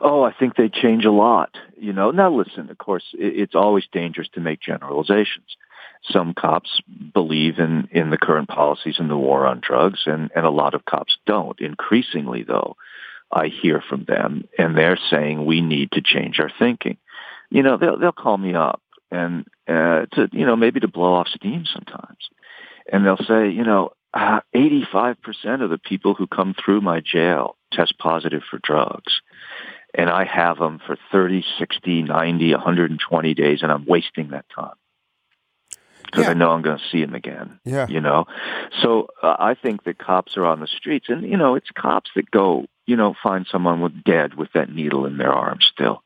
Oh, 0.00 0.22
I 0.22 0.32
think 0.32 0.56
they'd 0.56 0.72
change 0.72 1.04
a 1.04 1.10
lot. 1.10 1.56
You 1.76 1.92
know, 1.92 2.10
now 2.10 2.30
listen, 2.30 2.70
of 2.70 2.78
course, 2.78 3.04
it's 3.12 3.54
always 3.54 3.84
dangerous 3.92 4.28
to 4.34 4.40
make 4.40 4.60
generalizations 4.60 5.56
Some 6.02 6.34
cops 6.34 6.80
believe 7.12 7.58
in, 7.58 7.88
in 7.92 8.10
the 8.10 8.16
current 8.16 8.48
policies 8.48 8.96
in 8.98 9.08
the 9.08 9.16
war 9.16 9.46
on 9.46 9.60
drugs, 9.60 10.00
and, 10.06 10.30
and 10.34 10.46
a 10.46 10.50
lot 10.50 10.74
of 10.74 10.84
cops 10.84 11.16
don't. 11.26 11.60
Increasingly, 11.60 12.42
though, 12.42 12.76
I 13.30 13.48
hear 13.48 13.82
from 13.86 14.04
them, 14.04 14.48
and 14.58 14.76
they're 14.76 14.98
saying 15.10 15.44
we 15.44 15.60
need 15.60 15.92
to 15.92 16.02
change 16.02 16.40
our 16.40 16.50
thinking. 16.58 16.96
You 17.50 17.62
know, 17.62 17.76
they'll 17.76 17.98
they'll 17.98 18.12
call 18.12 18.38
me 18.38 18.54
up 18.54 18.80
and 19.10 19.46
uh, 19.68 20.06
to 20.12 20.28
you 20.32 20.46
know 20.46 20.56
maybe 20.56 20.80
to 20.80 20.88
blow 20.88 21.14
off 21.14 21.28
steam 21.28 21.64
sometimes, 21.72 22.28
and 22.90 23.04
they'll 23.04 23.16
say, 23.18 23.50
you 23.50 23.64
know, 23.64 23.90
uh, 24.14 24.40
85% 24.54 25.62
of 25.62 25.70
the 25.70 25.78
people 25.78 26.14
who 26.14 26.26
come 26.26 26.54
through 26.54 26.80
my 26.80 27.00
jail 27.00 27.56
test 27.72 27.98
positive 27.98 28.42
for 28.50 28.58
drugs. 28.62 29.20
And 29.92 30.08
I 30.08 30.24
have 30.24 30.58
them 30.58 30.80
for 30.86 30.96
30, 31.10 31.44
60, 31.58 32.02
90, 32.02 32.52
120 32.52 33.34
days, 33.34 33.62
and 33.62 33.72
I'm 33.72 33.84
wasting 33.86 34.30
that 34.30 34.44
time 34.54 34.74
because 36.10 36.24
yeah. 36.24 36.30
I 36.30 36.34
know 36.34 36.50
I'm 36.50 36.62
going 36.62 36.78
to 36.78 36.84
see 36.90 37.04
them 37.04 37.14
again. 37.14 37.60
Yeah. 37.64 37.86
You 37.88 38.00
know, 38.00 38.26
so 38.82 39.08
uh, 39.22 39.36
I 39.38 39.54
think 39.54 39.84
that 39.84 39.98
cops 39.98 40.36
are 40.36 40.44
on 40.44 40.60
the 40.60 40.66
streets, 40.66 41.06
and 41.08 41.22
you 41.22 41.36
know, 41.36 41.54
it's 41.54 41.70
cops 41.70 42.10
that 42.16 42.30
go, 42.30 42.66
you 42.86 42.96
know, 42.96 43.14
find 43.22 43.46
someone 43.50 43.80
with 43.80 44.04
dead 44.04 44.34
with 44.34 44.52
that 44.54 44.72
needle 44.72 45.06
in 45.06 45.18
their 45.18 45.32
arm 45.32 45.58
still. 45.60 46.02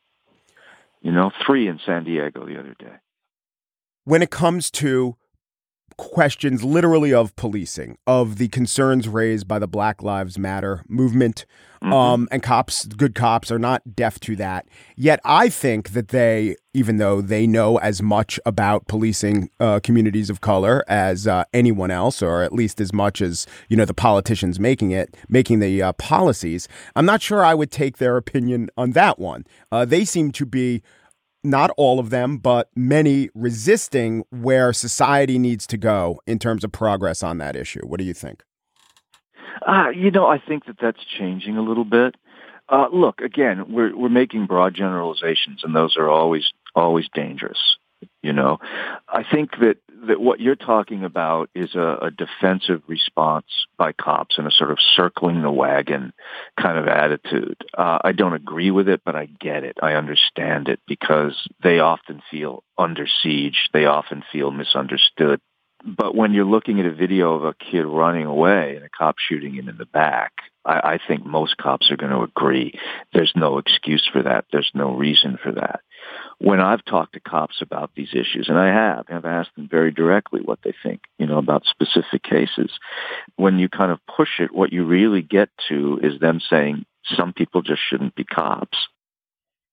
You 1.02 1.12
know, 1.12 1.30
three 1.46 1.68
in 1.68 1.80
San 1.84 2.04
Diego 2.04 2.46
the 2.46 2.58
other 2.58 2.74
day. 2.78 2.94
When 4.04 4.22
it 4.22 4.30
comes 4.30 4.70
to 4.72 5.16
questions 5.96 6.64
literally 6.64 7.12
of 7.12 7.34
policing, 7.36 7.98
of 8.06 8.36
the 8.36 8.48
concerns 8.48 9.08
raised 9.08 9.46
by 9.48 9.58
the 9.58 9.68
Black 9.68 10.02
Lives 10.02 10.38
Matter 10.38 10.84
movement. 10.88 11.46
Mm-hmm. 11.82 11.92
Um, 11.92 12.28
and 12.30 12.42
cops, 12.42 12.86
good 12.86 13.14
cops, 13.14 13.52
are 13.52 13.58
not 13.58 13.94
deaf 13.94 14.18
to 14.20 14.36
that. 14.36 14.66
Yet 14.96 15.20
I 15.22 15.50
think 15.50 15.90
that 15.90 16.08
they, 16.08 16.56
even 16.72 16.96
though 16.96 17.20
they 17.20 17.46
know 17.46 17.78
as 17.78 18.00
much 18.00 18.40
about 18.46 18.86
policing 18.86 19.50
uh, 19.60 19.80
communities 19.80 20.30
of 20.30 20.40
color 20.40 20.82
as 20.88 21.26
uh, 21.26 21.44
anyone 21.52 21.90
else, 21.90 22.22
or 22.22 22.42
at 22.42 22.54
least 22.54 22.80
as 22.80 22.94
much 22.94 23.20
as 23.20 23.46
you 23.68 23.76
know 23.76 23.84
the 23.84 23.92
politicians 23.92 24.58
making 24.58 24.92
it, 24.92 25.14
making 25.28 25.60
the 25.60 25.82
uh, 25.82 25.92
policies, 25.94 26.68
I'm 26.96 27.04
not 27.04 27.20
sure 27.20 27.44
I 27.44 27.52
would 27.52 27.70
take 27.70 27.98
their 27.98 28.16
opinion 28.16 28.70
on 28.78 28.92
that 28.92 29.18
one. 29.18 29.44
Uh, 29.70 29.84
they 29.84 30.06
seem 30.06 30.32
to 30.32 30.46
be 30.46 30.82
not 31.44 31.70
all 31.76 32.00
of 32.00 32.10
them, 32.10 32.38
but 32.38 32.70
many 32.74 33.28
resisting 33.34 34.24
where 34.30 34.72
society 34.72 35.38
needs 35.38 35.66
to 35.68 35.76
go 35.76 36.20
in 36.26 36.38
terms 36.38 36.64
of 36.64 36.72
progress 36.72 37.22
on 37.22 37.38
that 37.38 37.54
issue. 37.54 37.86
What 37.86 37.98
do 37.98 38.04
you 38.04 38.14
think? 38.14 38.42
Uh, 39.66 39.90
you 39.94 40.10
know, 40.10 40.26
I 40.26 40.38
think 40.38 40.66
that 40.66 40.76
that's 40.80 41.04
changing 41.18 41.56
a 41.56 41.62
little 41.62 41.84
bit. 41.84 42.16
Uh, 42.68 42.86
look, 42.92 43.20
again, 43.20 43.72
we're 43.72 43.94
we're 43.96 44.08
making 44.08 44.46
broad 44.46 44.74
generalizations, 44.74 45.62
and 45.62 45.76
those 45.76 45.96
are 45.96 46.08
always 46.08 46.52
always 46.74 47.06
dangerous. 47.12 47.76
You 48.22 48.32
know, 48.32 48.58
I 49.08 49.22
think 49.22 49.58
that 49.60 49.76
that 50.08 50.20
what 50.20 50.40
you're 50.40 50.56
talking 50.56 51.04
about 51.04 51.50
is 51.54 51.74
a, 51.74 51.98
a 52.02 52.10
defensive 52.10 52.82
response 52.86 53.46
by 53.76 53.92
cops 53.92 54.38
and 54.38 54.46
a 54.46 54.50
sort 54.50 54.70
of 54.70 54.78
circling 54.96 55.42
the 55.42 55.50
wagon 55.50 56.12
kind 56.60 56.78
of 56.78 56.86
attitude. 56.86 57.56
Uh, 57.76 57.98
I 58.02 58.12
don't 58.12 58.34
agree 58.34 58.70
with 58.70 58.88
it, 58.88 59.02
but 59.04 59.16
I 59.16 59.26
get 59.26 59.64
it. 59.64 59.78
I 59.82 59.94
understand 59.94 60.68
it 60.68 60.80
because 60.86 61.48
they 61.62 61.78
often 61.78 62.22
feel 62.30 62.62
under 62.78 63.06
siege. 63.22 63.68
They 63.72 63.86
often 63.86 64.22
feel 64.32 64.50
misunderstood. 64.50 65.40
But 65.86 66.14
when 66.14 66.32
you're 66.32 66.46
looking 66.46 66.80
at 66.80 66.86
a 66.86 66.94
video 66.94 67.34
of 67.34 67.44
a 67.44 67.54
kid 67.54 67.84
running 67.84 68.24
away 68.24 68.76
and 68.76 68.84
a 68.84 68.88
cop 68.88 69.16
shooting 69.18 69.54
him 69.54 69.68
in 69.68 69.76
the 69.76 69.84
back, 69.84 70.32
I, 70.64 70.94
I 70.94 70.98
think 71.06 71.26
most 71.26 71.58
cops 71.58 71.90
are 71.90 71.96
going 71.96 72.12
to 72.12 72.22
agree. 72.22 72.78
There's 73.12 73.32
no 73.36 73.58
excuse 73.58 74.08
for 74.10 74.22
that. 74.22 74.46
There's 74.50 74.70
no 74.74 74.94
reason 74.94 75.38
for 75.42 75.52
that 75.52 75.80
when 76.38 76.60
I've 76.60 76.84
talked 76.84 77.14
to 77.14 77.20
cops 77.20 77.62
about 77.62 77.90
these 77.94 78.10
issues, 78.12 78.48
and 78.48 78.58
I 78.58 78.68
have, 78.68 79.06
I've 79.08 79.24
asked 79.24 79.54
them 79.56 79.68
very 79.70 79.90
directly 79.90 80.40
what 80.42 80.58
they 80.64 80.74
think, 80.82 81.02
you 81.18 81.26
know, 81.26 81.38
about 81.38 81.64
specific 81.64 82.22
cases. 82.22 82.70
When 83.36 83.58
you 83.58 83.68
kind 83.68 83.92
of 83.92 84.00
push 84.06 84.40
it, 84.40 84.54
what 84.54 84.72
you 84.72 84.84
really 84.84 85.22
get 85.22 85.50
to 85.68 86.00
is 86.02 86.20
them 86.20 86.40
saying 86.50 86.84
some 87.16 87.32
people 87.32 87.62
just 87.62 87.82
shouldn't 87.88 88.14
be 88.14 88.24
cops. 88.24 88.78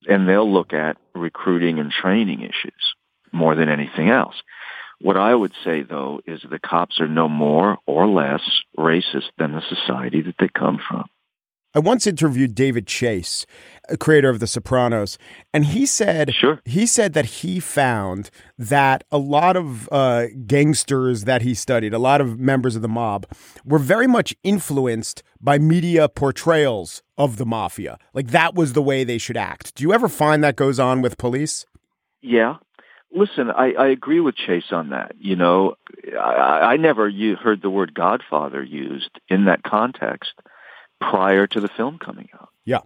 And 0.07 0.27
they'll 0.27 0.51
look 0.51 0.73
at 0.73 0.97
recruiting 1.13 1.79
and 1.79 1.91
training 1.91 2.41
issues 2.41 2.95
more 3.31 3.55
than 3.55 3.69
anything 3.69 4.09
else. 4.09 4.35
What 4.99 5.17
I 5.17 5.33
would 5.33 5.53
say, 5.63 5.81
though, 5.81 6.21
is 6.27 6.41
the 6.41 6.59
cops 6.59 6.99
are 6.99 7.07
no 7.07 7.27
more 7.27 7.77
or 7.87 8.07
less 8.07 8.41
racist 8.77 9.29
than 9.37 9.53
the 9.53 9.63
society 9.67 10.21
that 10.21 10.35
they 10.39 10.47
come 10.47 10.79
from. 10.87 11.05
I 11.73 11.79
once 11.79 12.05
interviewed 12.05 12.53
David 12.53 12.85
Chase, 12.85 13.45
creator 13.99 14.29
of 14.29 14.39
The 14.39 14.47
Sopranos, 14.47 15.17
and 15.53 15.65
he 15.65 15.85
said 15.85 16.33
sure. 16.33 16.59
he 16.65 16.85
said 16.85 17.13
that 17.13 17.25
he 17.25 17.61
found 17.61 18.29
that 18.57 19.05
a 19.09 19.17
lot 19.17 19.55
of 19.55 19.87
uh, 19.89 20.27
gangsters 20.45 21.23
that 21.23 21.43
he 21.43 21.53
studied, 21.53 21.93
a 21.93 21.99
lot 21.99 22.19
of 22.19 22.37
members 22.37 22.75
of 22.75 22.81
the 22.81 22.89
mob, 22.89 23.25
were 23.63 23.79
very 23.79 24.07
much 24.07 24.35
influenced 24.43 25.23
by 25.39 25.57
media 25.57 26.09
portrayals 26.09 27.03
of 27.17 27.37
the 27.37 27.45
mafia. 27.45 27.97
Like 28.13 28.27
that 28.27 28.53
was 28.53 28.73
the 28.73 28.81
way 28.81 29.03
they 29.03 29.17
should 29.17 29.37
act. 29.37 29.75
Do 29.75 29.83
you 29.83 29.93
ever 29.93 30.09
find 30.09 30.43
that 30.43 30.57
goes 30.57 30.79
on 30.79 31.01
with 31.01 31.17
police? 31.17 31.65
Yeah. 32.21 32.57
Listen, 33.13 33.49
I, 33.49 33.73
I 33.73 33.87
agree 33.87 34.21
with 34.21 34.35
Chase 34.35 34.71
on 34.71 34.89
that. 34.89 35.13
You 35.19 35.35
know, 35.35 35.75
I, 36.17 36.73
I 36.73 36.77
never 36.77 37.11
heard 37.11 37.61
the 37.61 37.69
word 37.69 37.93
Godfather 37.93 38.63
used 38.63 39.19
in 39.29 39.45
that 39.45 39.63
context 39.63 40.31
prior 41.01 41.47
to 41.47 41.59
the 41.59 41.67
film 41.67 41.97
coming 41.97 42.29
out. 42.33 42.49
Yeah. 42.63 42.81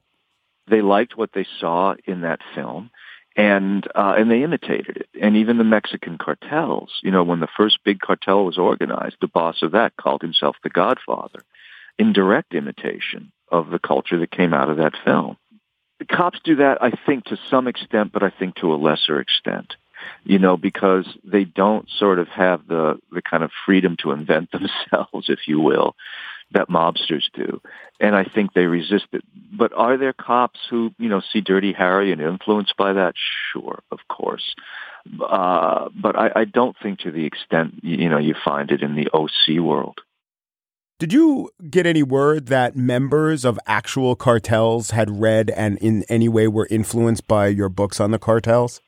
They 0.67 0.81
liked 0.81 1.15
what 1.15 1.31
they 1.33 1.45
saw 1.59 1.95
in 2.05 2.21
that 2.21 2.39
film 2.55 2.89
and 3.35 3.85
uh, 3.93 4.15
and 4.17 4.31
they 4.31 4.43
imitated 4.43 4.97
it. 4.97 5.09
And 5.21 5.35
even 5.35 5.57
the 5.57 5.63
Mexican 5.63 6.17
cartels, 6.17 6.91
you 7.03 7.11
know, 7.11 7.23
when 7.23 7.41
the 7.41 7.49
first 7.57 7.79
big 7.83 7.99
cartel 7.99 8.45
was 8.45 8.57
organized, 8.57 9.17
the 9.19 9.27
boss 9.27 9.61
of 9.61 9.73
that 9.73 9.97
called 9.97 10.21
himself 10.21 10.55
the 10.63 10.69
Godfather, 10.69 11.43
in 11.99 12.13
direct 12.13 12.53
imitation 12.53 13.31
of 13.51 13.69
the 13.69 13.79
culture 13.79 14.19
that 14.19 14.31
came 14.31 14.53
out 14.53 14.69
of 14.69 14.77
that 14.77 14.93
film. 15.03 15.37
The 15.99 16.05
cops 16.05 16.39
do 16.43 16.57
that, 16.57 16.81
I 16.81 16.91
think, 17.05 17.25
to 17.25 17.37
some 17.49 17.67
extent, 17.67 18.11
but 18.11 18.23
I 18.23 18.29
think 18.29 18.55
to 18.55 18.73
a 18.73 18.77
lesser 18.77 19.19
extent. 19.19 19.75
You 20.23 20.39
know, 20.39 20.55
because 20.55 21.07
they 21.23 21.45
don't 21.45 21.89
sort 21.89 22.19
of 22.19 22.27
have 22.27 22.67
the 22.67 22.99
the 23.11 23.21
kind 23.21 23.43
of 23.43 23.51
freedom 23.65 23.97
to 24.01 24.11
invent 24.11 24.51
themselves, 24.91 25.29
if 25.29 25.39
you 25.47 25.59
will, 25.59 25.95
that 26.51 26.69
mobsters 26.69 27.23
do. 27.33 27.61
And 27.99 28.15
I 28.15 28.23
think 28.23 28.53
they 28.53 28.65
resist 28.65 29.05
it. 29.13 29.23
But 29.57 29.73
are 29.73 29.97
there 29.97 30.13
cops 30.13 30.59
who, 30.69 30.91
you 30.97 31.09
know, 31.09 31.21
see 31.31 31.41
Dirty 31.41 31.73
Harry 31.73 32.11
and 32.11 32.21
influenced 32.21 32.75
by 32.77 32.93
that? 32.93 33.13
Sure, 33.51 33.79
of 33.91 33.99
course. 34.09 34.55
Uh, 35.21 35.89
but 36.01 36.17
I, 36.17 36.31
I 36.35 36.45
don't 36.45 36.75
think 36.81 36.99
to 36.99 37.11
the 37.11 37.25
extent, 37.25 37.83
you 37.83 38.09
know, 38.09 38.17
you 38.17 38.35
find 38.43 38.71
it 38.71 38.81
in 38.81 38.95
the 38.95 39.09
OC 39.13 39.59
world. 39.61 39.99
Did 40.97 41.11
you 41.11 41.49
get 41.69 41.85
any 41.85 42.03
word 42.03 42.47
that 42.47 42.77
members 42.77 43.43
of 43.43 43.59
actual 43.67 44.15
cartels 44.15 44.91
had 44.91 45.19
read 45.19 45.49
and 45.49 45.77
in 45.79 46.03
any 46.07 46.29
way 46.29 46.47
were 46.47 46.67
influenced 46.71 47.27
by 47.27 47.47
your 47.47 47.67
books 47.67 47.99
on 47.99 48.11
the 48.11 48.19
cartels? 48.19 48.79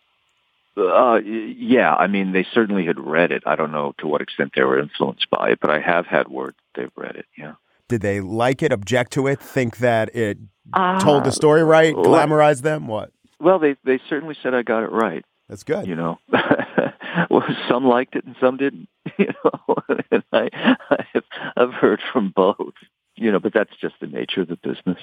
Uh, 0.78 1.20
yeah, 1.26 1.96
I 1.96 2.08
mean, 2.08 2.32
they 2.34 2.46
certainly 2.54 2.86
had 2.86 3.00
read 3.00 3.32
it. 3.32 3.44
I 3.46 3.56
don't 3.56 3.72
know 3.72 3.94
to 4.00 4.08
what 4.08 4.22
extent 4.22 4.52
they 4.56 4.64
were 4.64 4.80
influenced 4.80 5.30
by 5.30 5.50
it, 5.50 5.60
but 5.60 5.72
I 5.72 5.80
have 5.80 6.06
had 6.06 6.28
word 6.28 6.56
they've 6.76 6.92
read 6.96 7.16
it. 7.16 7.26
Yeah. 7.38 7.54
Did 7.88 8.02
they 8.02 8.20
like 8.20 8.62
it, 8.62 8.72
object 8.72 9.14
to 9.14 9.28
it, 9.28 9.40
think 9.40 9.78
that 9.78 10.14
it 10.16 10.38
uh, 10.74 11.00
told 11.00 11.24
the 11.24 11.32
story 11.32 11.64
right, 11.64 11.96
glamorized 11.96 12.62
them? 12.62 12.88
What? 12.88 13.12
Well, 13.40 13.60
they 13.60 13.76
they 13.84 14.00
certainly 14.10 14.36
said 14.42 14.54
I 14.54 14.64
got 14.64 14.84
it 14.84 14.92
right. 14.92 15.24
That's 15.48 15.64
good. 15.64 15.88
You 15.88 15.96
know, 15.96 16.20
well, 17.30 17.46
some 17.70 17.86
liked 17.86 18.16
it 18.16 18.26
and 18.26 18.36
some 18.40 18.58
didn't. 18.58 18.90
You 19.18 19.34
know, 19.44 19.78
and 20.12 20.24
I 20.32 20.50
I've, 20.92 21.24
I've 21.56 21.74
heard 21.74 22.02
from 22.14 22.32
both. 22.36 22.76
You 23.16 23.32
know, 23.32 23.40
but 23.40 23.52
that's 23.52 23.76
just 23.82 23.96
the 24.00 24.06
nature 24.06 24.42
of 24.42 24.48
the 24.48 24.58
business. 24.58 25.00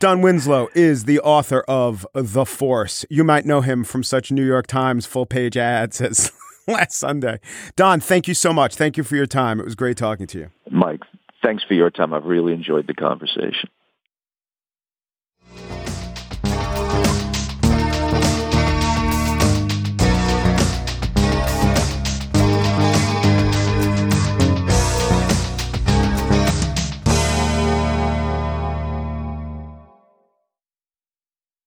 Don 0.00 0.22
Winslow 0.22 0.68
is 0.74 1.04
the 1.04 1.20
author 1.20 1.60
of 1.68 2.06
The 2.14 2.44
Force. 2.44 3.04
You 3.08 3.22
might 3.22 3.46
know 3.46 3.60
him 3.60 3.84
from 3.84 4.02
such 4.02 4.32
New 4.32 4.44
York 4.44 4.66
Times 4.66 5.06
full 5.06 5.24
page 5.24 5.56
ads 5.56 6.00
as 6.00 6.32
last 6.66 6.98
Sunday. 6.98 7.38
Don, 7.76 8.00
thank 8.00 8.26
you 8.26 8.34
so 8.34 8.52
much. 8.52 8.74
Thank 8.74 8.96
you 8.96 9.04
for 9.04 9.14
your 9.14 9.26
time. 9.26 9.60
It 9.60 9.64
was 9.64 9.74
great 9.74 9.96
talking 9.96 10.26
to 10.28 10.38
you. 10.38 10.50
Mike, 10.70 11.02
thanks 11.42 11.62
for 11.62 11.74
your 11.74 11.90
time. 11.90 12.12
I've 12.12 12.24
really 12.24 12.52
enjoyed 12.52 12.86
the 12.86 12.94
conversation. 12.94 13.70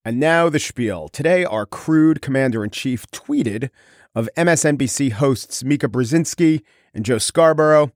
And 0.08 0.22
now 0.22 0.48
the 0.48 0.58
spiel. 0.58 1.10
Today, 1.10 1.44
our 1.44 1.66
crude 1.66 2.22
commander 2.22 2.64
in 2.64 2.70
chief 2.70 3.12
tweeted 3.12 3.70
of 4.16 4.30
MSNBC 4.38 5.12
hosts 5.12 5.66
Mika 5.66 5.90
Brzezinski 5.90 6.62
and 6.94 7.04
Joe 7.04 7.18
Scarborough. 7.18 7.92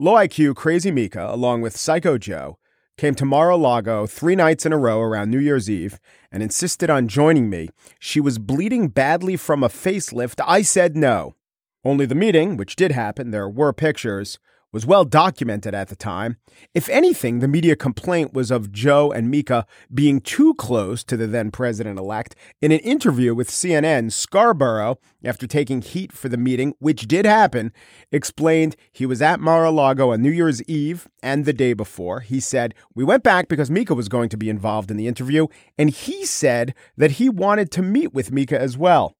Low 0.00 0.14
IQ 0.14 0.56
Crazy 0.56 0.90
Mika, 0.90 1.24
along 1.32 1.60
with 1.60 1.76
Psycho 1.76 2.18
Joe, 2.18 2.58
came 2.98 3.14
to 3.14 3.24
Mar 3.24 3.50
a 3.50 3.56
Lago 3.56 4.08
three 4.08 4.34
nights 4.34 4.66
in 4.66 4.72
a 4.72 4.76
row 4.76 5.00
around 5.00 5.30
New 5.30 5.38
Year's 5.38 5.70
Eve 5.70 6.00
and 6.32 6.42
insisted 6.42 6.90
on 6.90 7.06
joining 7.06 7.48
me. 7.48 7.68
She 8.00 8.18
was 8.18 8.40
bleeding 8.40 8.88
badly 8.88 9.36
from 9.36 9.62
a 9.62 9.68
facelift. 9.68 10.42
I 10.44 10.62
said 10.62 10.96
no. 10.96 11.36
Only 11.84 12.06
the 12.06 12.16
meeting, 12.16 12.56
which 12.56 12.74
did 12.74 12.90
happen, 12.90 13.30
there 13.30 13.48
were 13.48 13.72
pictures, 13.72 14.40
was 14.72 14.86
well 14.86 15.04
documented 15.04 15.74
at 15.74 15.88
the 15.88 15.96
time. 15.96 16.38
If 16.74 16.88
anything, 16.88 17.38
the 17.38 17.48
media 17.48 17.76
complaint 17.76 18.32
was 18.32 18.50
of 18.50 18.72
Joe 18.72 19.12
and 19.12 19.30
Mika 19.30 19.66
being 19.92 20.20
too 20.20 20.54
close 20.54 21.04
to 21.04 21.16
the 21.16 21.26
then 21.26 21.50
president 21.50 21.98
elect. 21.98 22.34
In 22.60 22.72
an 22.72 22.80
interview 22.80 23.34
with 23.34 23.50
CNN, 23.50 24.12
Scarborough, 24.12 24.98
after 25.24 25.46
taking 25.46 25.82
heat 25.82 26.12
for 26.12 26.28
the 26.28 26.36
meeting, 26.36 26.74
which 26.78 27.06
did 27.06 27.26
happen, 27.26 27.72
explained 28.10 28.76
he 28.90 29.06
was 29.06 29.20
at 29.20 29.40
Mar 29.40 29.64
a 29.64 29.70
Lago 29.70 30.12
on 30.12 30.22
New 30.22 30.30
Year's 30.30 30.62
Eve 30.64 31.08
and 31.22 31.44
the 31.44 31.52
day 31.52 31.74
before. 31.74 32.20
He 32.20 32.40
said, 32.40 32.74
We 32.94 33.04
went 33.04 33.22
back 33.22 33.48
because 33.48 33.70
Mika 33.70 33.94
was 33.94 34.08
going 34.08 34.30
to 34.30 34.36
be 34.36 34.48
involved 34.48 34.90
in 34.90 34.96
the 34.96 35.06
interview, 35.06 35.48
and 35.76 35.90
he 35.90 36.24
said 36.24 36.74
that 36.96 37.12
he 37.12 37.28
wanted 37.28 37.70
to 37.72 37.82
meet 37.82 38.14
with 38.14 38.32
Mika 38.32 38.58
as 38.60 38.78
well. 38.78 39.16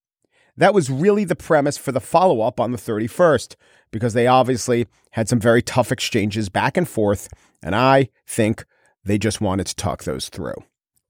That 0.56 0.74
was 0.74 0.90
really 0.90 1.24
the 1.24 1.36
premise 1.36 1.78
for 1.78 1.92
the 1.92 2.00
follow 2.00 2.42
up 2.42 2.60
on 2.60 2.72
the 2.72 2.78
31st 2.78 3.56
because 3.92 4.14
they 4.14 4.26
obviously 4.26 4.88
had 5.12 5.28
some 5.28 5.38
very 5.38 5.62
tough 5.62 5.92
exchanges 5.92 6.48
back 6.48 6.76
and 6.76 6.88
forth, 6.88 7.28
and 7.62 7.76
I 7.76 8.08
think 8.26 8.64
they 9.04 9.18
just 9.18 9.40
wanted 9.40 9.68
to 9.68 9.76
talk 9.76 10.02
those 10.02 10.28
through. 10.28 10.56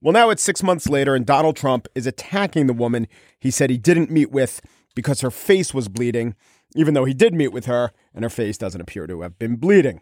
Well, 0.02 0.12
now 0.12 0.30
it's 0.30 0.42
six 0.42 0.62
months 0.62 0.88
later, 0.88 1.14
and 1.14 1.24
Donald 1.24 1.56
Trump 1.56 1.86
is 1.94 2.06
attacking 2.06 2.66
the 2.66 2.72
woman 2.72 3.06
he 3.38 3.50
said 3.50 3.70
he 3.70 3.78
didn't 3.78 4.10
meet 4.10 4.30
with 4.30 4.60
because 4.94 5.20
her 5.20 5.30
face 5.30 5.72
was 5.72 5.88
bleeding, 5.88 6.34
even 6.74 6.94
though 6.94 7.04
he 7.04 7.14
did 7.14 7.34
meet 7.34 7.52
with 7.52 7.66
her, 7.66 7.92
and 8.14 8.24
her 8.24 8.30
face 8.30 8.58
doesn't 8.58 8.80
appear 8.80 9.06
to 9.06 9.22
have 9.22 9.38
been 9.38 9.56
bleeding. 9.56 10.00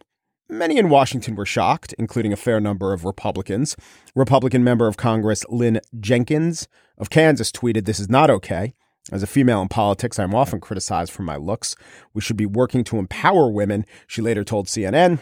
Many 0.48 0.78
in 0.78 0.88
Washington 0.88 1.36
were 1.36 1.46
shocked, 1.46 1.94
including 1.96 2.32
a 2.32 2.36
fair 2.36 2.58
number 2.60 2.92
of 2.92 3.04
Republicans. 3.04 3.76
Republican 4.16 4.64
member 4.64 4.88
of 4.88 4.96
Congress 4.96 5.44
Lynn 5.48 5.80
Jenkins 6.00 6.66
of 6.98 7.08
Kansas 7.08 7.52
tweeted, 7.52 7.84
This 7.84 8.00
is 8.00 8.08
not 8.08 8.30
okay. 8.30 8.74
As 9.12 9.24
a 9.24 9.26
female 9.26 9.60
in 9.60 9.68
politics, 9.68 10.20
I'm 10.20 10.34
often 10.34 10.60
criticized 10.60 11.10
for 11.10 11.22
my 11.22 11.36
looks. 11.36 11.74
We 12.14 12.20
should 12.20 12.36
be 12.36 12.46
working 12.46 12.84
to 12.84 12.98
empower 12.98 13.50
women, 13.50 13.84
she 14.06 14.22
later 14.22 14.44
told 14.44 14.66
CNN. 14.66 15.18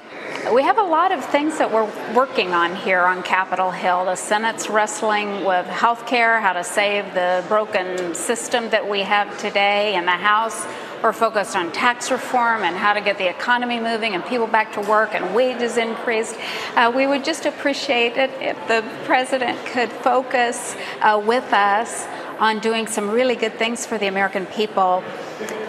We 0.55 0.63
have 0.63 0.77
a 0.77 0.83
lot 0.83 1.11
of 1.11 1.25
things 1.25 1.57
that 1.57 1.73
we're 1.73 1.91
working 2.15 2.53
on 2.53 2.77
here 2.77 3.01
on 3.01 3.23
Capitol 3.23 3.71
Hill. 3.71 4.05
The 4.05 4.17
Senate's 4.17 4.69
wrestling 4.69 5.45
with 5.45 5.67
health 5.67 6.07
care, 6.07 6.39
how 6.41 6.53
to 6.53 6.65
save 6.65 7.15
the 7.15 7.43
broken 7.49 8.15
system 8.15 8.69
that 8.71 8.89
we 8.89 9.01
have 9.01 9.39
today, 9.39 9.95
and 9.95 10.07
the 10.07 10.13
House 10.13 10.67
we're 11.03 11.13
focused 11.13 11.55
on 11.55 11.71
tax 11.71 12.11
reform 12.11 12.65
and 12.65 12.77
how 12.77 12.93
to 12.93 13.01
get 13.01 13.19
the 13.19 13.29
economy 13.29 13.79
moving 13.79 14.15
and 14.15 14.25
people 14.27 14.49
back 14.49 14.73
to 14.73 14.81
work 14.81 15.15
and 15.15 15.33
wages 15.33 15.77
increased. 15.77 16.37
Uh, 16.75 16.93
we 16.93 17.07
would 17.07 17.25
just 17.25 17.47
appreciate 17.47 18.17
it 18.17 18.31
if 18.41 18.57
the 18.67 18.85
president 19.05 19.65
could 19.67 19.93
focus 19.93 20.77
uh, 21.01 21.23
with 21.25 21.53
us 21.53 22.09
on 22.39 22.59
doing 22.61 22.87
some 22.87 23.11
really 23.11 23.37
good 23.37 23.59
things 23.59 23.87
for 23.87 23.99
the 23.99 24.07
American 24.07 24.47
people 24.47 25.03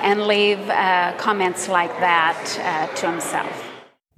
and 0.02 0.28
leave 0.28 0.60
uh, 0.70 1.14
comments 1.18 1.68
like 1.68 1.92
that 2.00 2.58
uh, 2.62 2.96
to 2.96 3.12
himself. 3.12 3.66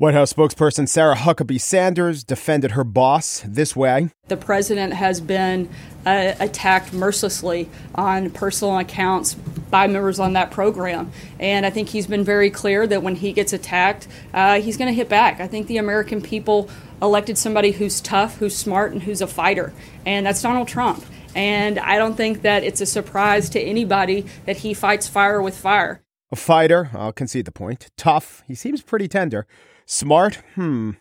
White 0.02 0.16
House 0.16 0.34
spokesperson 0.34 0.90
Sarah 0.90 1.16
Huckabee 1.16 1.62
Sanders 1.62 2.24
defended 2.24 2.72
her 2.72 2.84
boss 2.84 3.44
this 3.46 3.76
way. 3.76 4.10
The 4.30 4.38
president 4.38 4.94
has 4.94 5.22
been 5.22 5.70
uh, 6.08 6.34
attacked 6.40 6.92
mercilessly 6.92 7.70
on 7.94 8.32
personal 8.32 8.80
accounts 8.80 9.36
by 9.36 9.86
members 9.86 10.20
on 10.20 10.34
that 10.34 10.50
program. 10.50 11.12
And 11.40 11.68
I 11.68 11.70
think 11.70 11.90
he's 11.90 12.08
been 12.08 12.24
very 12.24 12.50
clear 12.50 12.88
that 12.88 13.04
when 13.04 13.14
he 13.14 13.32
gets 13.32 13.54
attacked, 13.54 14.08
uh, 14.34 14.60
he's 14.60 14.76
going 14.76 14.88
to 14.88 14.96
hit 14.96 15.08
back. 15.08 15.40
I 15.40 15.46
think 15.46 15.68
the 15.68 15.78
American 15.78 16.20
people 16.20 16.68
elected 17.00 17.38
somebody 17.38 17.72
who's 17.72 18.02
tough, 18.02 18.38
who's 18.38 18.56
smart, 18.56 18.94
and 18.94 19.04
who's 19.04 19.22
a 19.22 19.28
fighter. 19.28 19.72
And 20.04 20.26
that's 20.26 20.42
Donald 20.42 20.68
Trump. 20.68 21.06
And 21.36 21.80
I 21.80 21.98
don't 21.98 22.16
think 22.16 22.42
that 22.42 22.64
it's 22.64 22.82
a 22.82 22.86
surprise 22.86 23.50
to 23.52 23.60
anybody 23.60 24.26
that 24.46 24.58
he 24.58 24.74
fights 24.74 25.08
fire 25.08 25.42
with 25.42 25.58
fire. 25.58 26.04
A 26.32 26.36
fighter, 26.36 26.90
I'll 26.94 27.12
concede 27.12 27.46
the 27.46 27.52
point. 27.52 27.90
Tough, 27.98 28.44
he 28.48 28.56
seems 28.56 28.82
pretty 28.82 29.08
tender. 29.08 29.48
Smart, 29.86 30.42
hmm. 30.56 30.92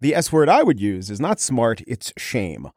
The 0.00 0.16
S 0.16 0.32
word 0.32 0.48
I 0.48 0.64
would 0.64 0.80
use 0.80 1.10
is 1.10 1.20
not 1.20 1.38
smart, 1.38 1.80
it's 1.86 2.12
shame. 2.16 2.70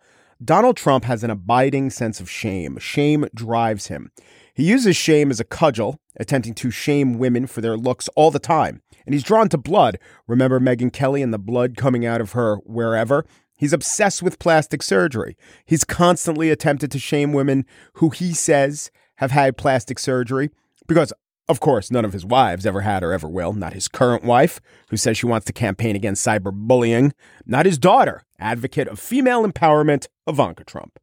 Donald 0.43 0.77
Trump 0.77 1.05
has 1.05 1.23
an 1.23 1.31
abiding 1.31 1.89
sense 1.89 2.19
of 2.19 2.29
shame. 2.29 2.77
Shame 2.77 3.25
drives 3.33 3.87
him. 3.87 4.11
He 4.53 4.63
uses 4.63 4.95
shame 4.95 5.31
as 5.31 5.39
a 5.39 5.45
cudgel, 5.45 5.99
attempting 6.17 6.53
to 6.55 6.69
shame 6.69 7.17
women 7.17 7.47
for 7.47 7.61
their 7.61 7.77
looks 7.77 8.09
all 8.15 8.31
the 8.31 8.39
time. 8.39 8.81
And 9.05 9.13
he's 9.13 9.23
drawn 9.23 9.49
to 9.49 9.57
blood. 9.57 9.97
Remember 10.27 10.59
Megyn 10.59 10.93
Kelly 10.93 11.21
and 11.21 11.33
the 11.33 11.39
blood 11.39 11.77
coming 11.77 12.05
out 12.05 12.21
of 12.21 12.33
her 12.33 12.57
wherever? 12.57 13.25
He's 13.55 13.73
obsessed 13.73 14.21
with 14.21 14.39
plastic 14.39 14.83
surgery. 14.83 15.37
He's 15.65 15.83
constantly 15.83 16.49
attempted 16.49 16.91
to 16.91 16.99
shame 16.99 17.33
women 17.33 17.65
who 17.93 18.09
he 18.09 18.33
says 18.33 18.91
have 19.17 19.31
had 19.31 19.57
plastic 19.57 19.97
surgery 19.97 20.49
because, 20.87 21.13
of 21.47 21.59
course, 21.59 21.89
none 21.89 22.05
of 22.05 22.13
his 22.13 22.25
wives 22.25 22.65
ever 22.65 22.81
had 22.81 23.03
or 23.03 23.13
ever 23.13 23.27
will. 23.29 23.53
Not 23.53 23.73
his 23.73 23.87
current 23.87 24.23
wife, 24.23 24.59
who 24.89 24.97
says 24.97 25.17
she 25.17 25.25
wants 25.25 25.45
to 25.45 25.53
campaign 25.53 25.95
against 25.95 26.25
cyberbullying. 26.25 27.11
Not 27.45 27.65
his 27.65 27.77
daughter, 27.77 28.23
advocate 28.39 28.87
of 28.87 28.99
female 28.99 29.47
empowerment, 29.47 30.07
Ivanka 30.27 30.65
Trump. 30.65 30.99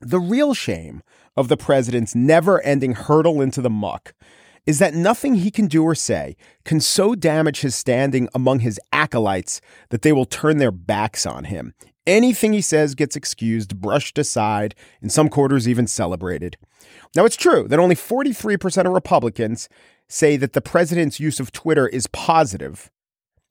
The 0.00 0.20
real 0.20 0.54
shame 0.54 1.02
of 1.36 1.48
the 1.48 1.56
president's 1.56 2.14
never 2.14 2.60
ending 2.62 2.92
hurdle 2.94 3.40
into 3.40 3.60
the 3.60 3.70
muck 3.70 4.14
is 4.66 4.78
that 4.78 4.94
nothing 4.94 5.36
he 5.36 5.50
can 5.50 5.66
do 5.66 5.82
or 5.82 5.94
say 5.94 6.36
can 6.64 6.80
so 6.80 7.14
damage 7.14 7.60
his 7.60 7.74
standing 7.74 8.28
among 8.34 8.60
his 8.60 8.80
acolytes 8.92 9.60
that 9.90 10.02
they 10.02 10.12
will 10.12 10.24
turn 10.24 10.58
their 10.58 10.70
backs 10.70 11.26
on 11.26 11.44
him. 11.44 11.74
Anything 12.06 12.52
he 12.52 12.60
says 12.60 12.94
gets 12.94 13.14
excused, 13.14 13.80
brushed 13.80 14.18
aside, 14.18 14.74
in 15.00 15.08
some 15.08 15.28
quarters 15.28 15.68
even 15.68 15.86
celebrated. 15.86 16.56
Now, 17.14 17.24
it's 17.24 17.36
true 17.36 17.68
that 17.68 17.78
only 17.78 17.94
43% 17.94 18.86
of 18.86 18.92
Republicans 18.92 19.68
say 20.08 20.36
that 20.36 20.52
the 20.52 20.60
president's 20.60 21.20
use 21.20 21.38
of 21.38 21.52
Twitter 21.52 21.86
is 21.86 22.08
positive. 22.08 22.90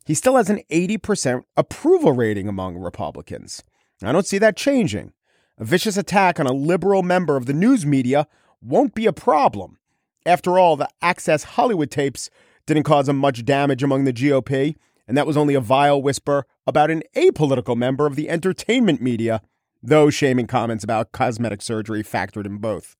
He 0.05 0.13
still 0.13 0.35
has 0.35 0.49
an 0.49 0.61
80% 0.69 1.43
approval 1.55 2.11
rating 2.11 2.47
among 2.47 2.77
Republicans. 2.77 3.63
I 4.03 4.11
don't 4.11 4.27
see 4.27 4.37
that 4.39 4.57
changing. 4.57 5.13
A 5.57 5.63
vicious 5.63 5.95
attack 5.95 6.39
on 6.39 6.47
a 6.47 6.53
liberal 6.53 7.03
member 7.03 7.37
of 7.37 7.45
the 7.45 7.53
news 7.53 7.85
media 7.85 8.27
won't 8.61 8.95
be 8.95 9.05
a 9.05 9.13
problem. 9.13 9.77
After 10.25 10.59
all, 10.59 10.75
the 10.75 10.89
Access 11.01 11.43
Hollywood 11.43 11.89
tapes 11.89 12.29
didn't 12.65 12.83
cause 12.83 13.09
him 13.09 13.17
much 13.17 13.43
damage 13.43 13.81
among 13.81 14.03
the 14.03 14.13
GOP, 14.13 14.75
and 15.07 15.17
that 15.17 15.27
was 15.27 15.35
only 15.35 15.55
a 15.55 15.61
vile 15.61 16.01
whisper 16.01 16.45
about 16.67 16.91
an 16.91 17.03
apolitical 17.15 17.75
member 17.75 18.05
of 18.05 18.15
the 18.15 18.29
entertainment 18.29 19.01
media, 19.01 19.41
though 19.81 20.09
shaming 20.09 20.47
comments 20.47 20.83
about 20.83 21.11
cosmetic 21.11 21.61
surgery 21.61 22.03
factored 22.03 22.45
in 22.45 22.57
both. 22.57 22.95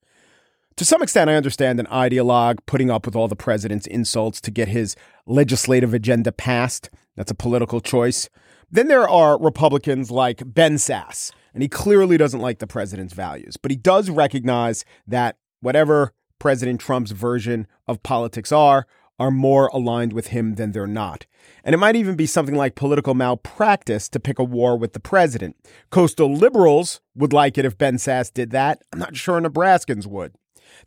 To 0.78 0.86
some 0.86 1.04
extent, 1.04 1.30
I 1.30 1.36
understand 1.36 1.80
an 1.80 1.86
ideologue 1.88 2.60
putting 2.66 2.90
up 2.90 3.06
with 3.06 3.16
all 3.16 3.28
the 3.28 3.36
president's 3.36 3.86
insults 3.86 4.42
to 4.42 4.52
get 4.52 4.68
his 4.68 4.96
legislative 5.28 5.94
agenda 5.94 6.32
passed. 6.32 6.90
That's 7.16 7.32
a 7.32 7.36
political 7.36 7.82
choice. 7.82 8.30
Then 8.72 8.88
there 8.88 9.08
are 9.08 9.40
Republicans 9.40 10.10
like 10.10 10.42
Ben 10.46 10.76
Sasse, 10.76 11.32
and 11.54 11.62
he 11.62 11.70
clearly 11.70 12.18
doesn't 12.18 12.40
like 12.40 12.60
the 12.60 12.68
president's 12.68 13.14
values, 13.14 13.58
but 13.58 13.70
he 13.70 13.78
does 13.78 14.10
recognize 14.10 14.86
that 15.06 15.36
whatever 15.60 16.14
President 16.41 16.82
Trump's 16.82 17.12
version 17.12 17.67
of 17.88 18.01
politics 18.01 18.51
are, 18.51 18.88
are 19.19 19.30
more 19.30 19.67
aligned 19.67 20.12
with 20.12 20.30
him 20.30 20.56
than 20.56 20.71
they're 20.71 20.88
not. 20.88 21.27
And 21.63 21.75
it 21.75 21.77
might 21.77 21.95
even 21.95 22.15
be 22.15 22.25
something 22.25 22.56
like 22.56 22.73
political 22.73 23.13
malpractice 23.13 24.10
to 24.10 24.19
pick 24.19 24.39
a 24.39 24.43
war 24.43 24.75
with 24.75 24.93
the 24.93 24.99
president. 24.99 25.56
Coastal 25.91 26.34
liberals 26.34 26.99
would 27.13 27.32
like 27.32 27.60
it 27.60 27.65
if 27.65 27.77
Ben 27.77 27.97
Sasse 27.97 28.34
did 28.34 28.49
that. 28.49 28.82
I'm 28.91 28.97
not 28.97 29.15
sure 29.15 29.39
Nebraskans 29.39 30.08
would. 30.08 30.34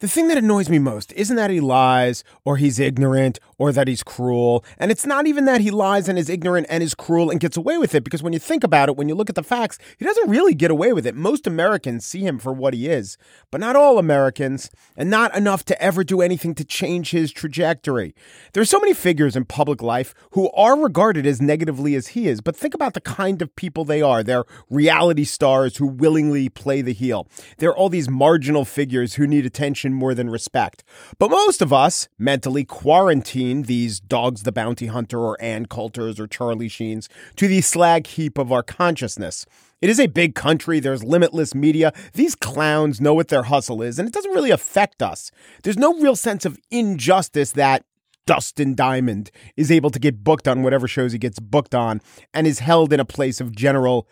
The 0.01 0.09
thing 0.09 0.29
that 0.29 0.39
annoys 0.39 0.69
me 0.69 0.79
most 0.79 1.13
isn't 1.15 1.37
that 1.37 1.51
he 1.51 1.61
lies 1.61 2.25
or 2.45 2.57
he's 2.57 2.79
ignorant 2.79 3.39
or 3.59 3.73
that 3.73 3.89
he's 3.89 4.03
cruel. 4.03 4.65
And 4.79 4.91
it's 4.91 5.07
not 5.07 5.27
even 5.27 5.45
that 5.45 5.61
he 5.61 5.71
lies 5.71 6.09
and 6.09 6.19
is 6.19 6.29
ignorant 6.29 6.67
and 6.69 6.83
is 6.83 6.95
cruel 6.95 7.31
and 7.31 7.41
gets 7.41 7.57
away 7.57 7.79
with 7.79 7.95
it 7.95 8.05
because 8.05 8.23
when 8.23 8.33
you 8.33 8.39
think 8.39 8.65
about 8.65 8.89
it, 8.89 8.97
when 8.97 9.09
you 9.09 9.15
look 9.15 9.29
at 9.29 9.37
the 9.37 9.43
facts, 9.43 9.79
he 9.99 10.05
doesn't 10.05 10.31
really 10.31 10.55
get 10.55 10.71
away 10.71 10.93
with 10.93 11.07
it. 11.07 11.15
Most 11.15 11.47
Americans 11.47 12.05
see 12.05 12.21
him 12.21 12.39
for 12.39 12.53
what 12.53 12.75
he 12.75 12.89
is, 12.89 13.17
but 13.51 13.61
not 13.61 13.77
all 13.77 13.99
Americans, 13.99 14.71
and 14.97 15.11
not 15.11 15.37
enough 15.37 15.65
to 15.67 15.81
ever 15.83 16.03
do 16.03 16.21
anything 16.21 16.55
to 16.57 16.65
change 16.65 17.11
his 17.11 17.33
trajectory. 17.33 18.15
There 18.53 18.61
are 18.61 18.67
so 18.67 18.81
many 18.81 18.95
figures 18.95 19.37
in 19.37 19.45
public 19.45 19.83
life 19.83 20.15
who 20.33 20.51
are 20.53 20.79
regarded 20.79 21.27
as 21.27 21.41
negatively 21.41 21.95
as 21.95 22.09
he 22.09 22.29
is, 22.29 22.41
but 22.41 22.57
think 22.57 22.75
about 22.75 22.95
the 22.95 23.01
kind 23.01 23.43
of 23.43 23.55
people 23.57 23.85
they 23.85 24.03
are. 24.03 24.23
They're 24.23 24.45
reality 24.71 25.25
stars 25.25 25.77
who 25.77 25.87
willingly 25.87 26.49
play 26.49 26.83
the 26.83 26.93
heel. 26.93 27.29
They're 27.59 27.75
all 27.75 27.89
these 27.89 28.09
marginal 28.09 28.65
figures 28.65 29.15
who 29.15 29.27
need 29.27 29.47
attention 29.47 29.74
more 29.83 30.15
than 30.15 30.31
respect. 30.31 30.85
But 31.19 31.31
most 31.31 31.61
of 31.61 31.73
us 31.73 32.09
mentally 32.19 32.65
quarantine 32.65 33.63
these 33.63 33.99
Dogs 33.99 34.43
the 34.43 34.53
Bounty 34.53 34.87
Hunter 34.87 35.19
or 35.19 35.41
Ann 35.41 35.67
Coulters 35.67 36.21
or 36.21 36.27
Charlie 36.27 36.69
Sheens 36.69 37.09
to 37.37 37.49
the 37.49 37.61
slag 37.61 38.07
heap 38.07 38.39
of 38.39 38.53
our 38.53 38.63
consciousness. 38.63 39.47
It 39.81 39.91
is 39.91 40.01
a 40.01 40.07
big 40.07 40.35
country. 40.35 40.81
There's 40.81 41.05
limitless 41.05 41.55
media. 41.55 41.93
These 42.15 42.35
clowns 42.35 43.01
know 43.01 43.13
what 43.13 43.29
their 43.29 43.43
hustle 43.43 43.83
is, 43.83 43.99
and 43.99 44.09
it 44.09 44.15
doesn't 44.15 44.31
really 44.33 44.51
affect 44.51 45.03
us. 45.03 45.31
There's 45.63 45.77
no 45.77 45.99
real 46.01 46.17
sense 46.17 46.45
of 46.45 46.59
injustice 46.71 47.51
that 47.53 47.85
Dustin 48.27 48.75
Diamond 48.75 49.31
is 49.57 49.71
able 49.71 49.91
to 49.91 49.99
get 49.99 50.25
booked 50.25 50.49
on 50.49 50.63
whatever 50.63 50.89
shows 50.89 51.13
he 51.13 51.19
gets 51.19 51.39
booked 51.39 51.75
on 51.75 52.01
and 52.33 52.47
is 52.47 52.61
held 52.61 52.93
in 52.93 53.01
a 53.01 53.05
place 53.05 53.41
of 53.41 53.55
general 53.55 54.09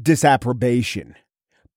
disapprobation. 0.00 1.16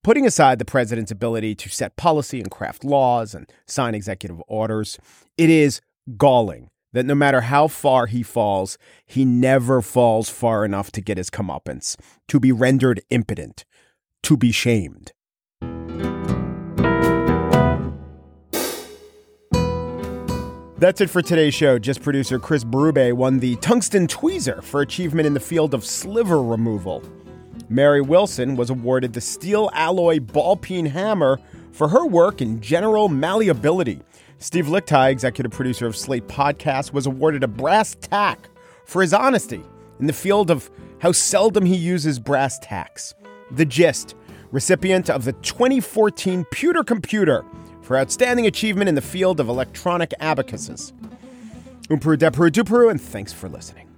Putting 0.02 0.26
aside 0.26 0.60
the 0.60 0.66
president's 0.66 1.12
ability 1.12 1.56
to 1.56 1.68
set 1.68 1.98
policy 1.98 2.40
and 2.40 2.50
craft 2.50 2.86
laws 2.86 3.36
and 3.36 3.52
sign 3.68 3.94
executive 3.94 4.42
orders, 4.48 4.98
it 5.38 5.50
is 5.50 5.82
galling 6.18 6.70
that 6.94 7.06
no 7.06 7.14
matter 7.14 7.42
how 7.42 7.68
far 7.68 8.06
he 8.06 8.24
falls, 8.24 8.78
he 9.06 9.26
never 9.26 9.82
falls 9.82 10.30
far 10.30 10.64
enough 10.64 10.90
to 10.94 11.02
get 11.02 11.18
his 11.18 11.30
comeuppance, 11.30 11.98
to 12.30 12.40
be 12.40 12.54
rendered 12.54 13.02
impotent, 13.10 13.66
to 14.24 14.38
be 14.38 14.54
shamed. 14.54 15.12
That's 20.78 21.02
it 21.02 21.10
for 21.10 21.22
today's 21.22 21.54
show. 21.54 21.78
Gist 21.78 22.02
producer 22.02 22.40
Chris 22.40 22.64
Berube 22.64 23.12
won 23.12 23.40
the 23.40 23.58
Tungsten 23.58 24.08
Tweezer 24.08 24.64
for 24.64 24.80
achievement 24.80 25.28
in 25.28 25.34
the 25.34 25.42
field 25.42 25.74
of 25.74 25.84
sliver 25.84 26.42
removal. 26.42 27.04
Mary 27.70 28.02
Wilson 28.02 28.56
was 28.56 28.72
awarded 28.72 29.14
the 29.14 29.22
Steel 29.22 29.70
Alloy 29.74 30.20
Ball 30.20 30.56
Peen 30.56 30.88
Hammer 30.88 31.40
for 31.72 31.88
her 31.88 32.06
work 32.06 32.42
in 32.42 32.60
general 32.62 33.10
malleability. 33.10 34.02
Steve 34.40 34.66
Lickteig, 34.66 35.12
executive 35.12 35.52
producer 35.52 35.86
of 35.86 35.96
Slate 35.96 36.28
Podcast, 36.28 36.94
was 36.94 37.06
awarded 37.06 37.44
a 37.44 37.48
brass 37.48 37.96
tack 38.02 38.50
for 38.86 39.02
his 39.02 39.14
honesty 39.14 39.62
in 40.00 40.08
the 40.08 40.14
field 40.14 40.50
of 40.50 40.72
how 41.00 41.12
seldom 41.12 41.66
he 41.66 41.76
uses 41.76 42.18
brass 42.18 42.58
tacks. 42.60 43.14
The 43.52 43.66
Gist, 43.66 44.16
recipient 44.52 45.10
of 45.10 45.24
the 45.26 45.34
2014 45.34 46.46
Pewter 46.52 46.84
Computer 46.84 47.46
for 47.82 47.98
outstanding 47.98 48.48
achievement 48.48 48.90
in 48.90 48.96
the 48.96 49.02
field 49.02 49.40
of 49.40 49.48
electronic 49.48 50.14
abacuses. 50.20 50.94
Umperu 51.90 52.18
Deperu 52.18 52.50
Duperu, 52.50 52.90
and 52.90 53.02
thanks 53.02 53.34
for 53.34 53.50
listening. 53.50 53.89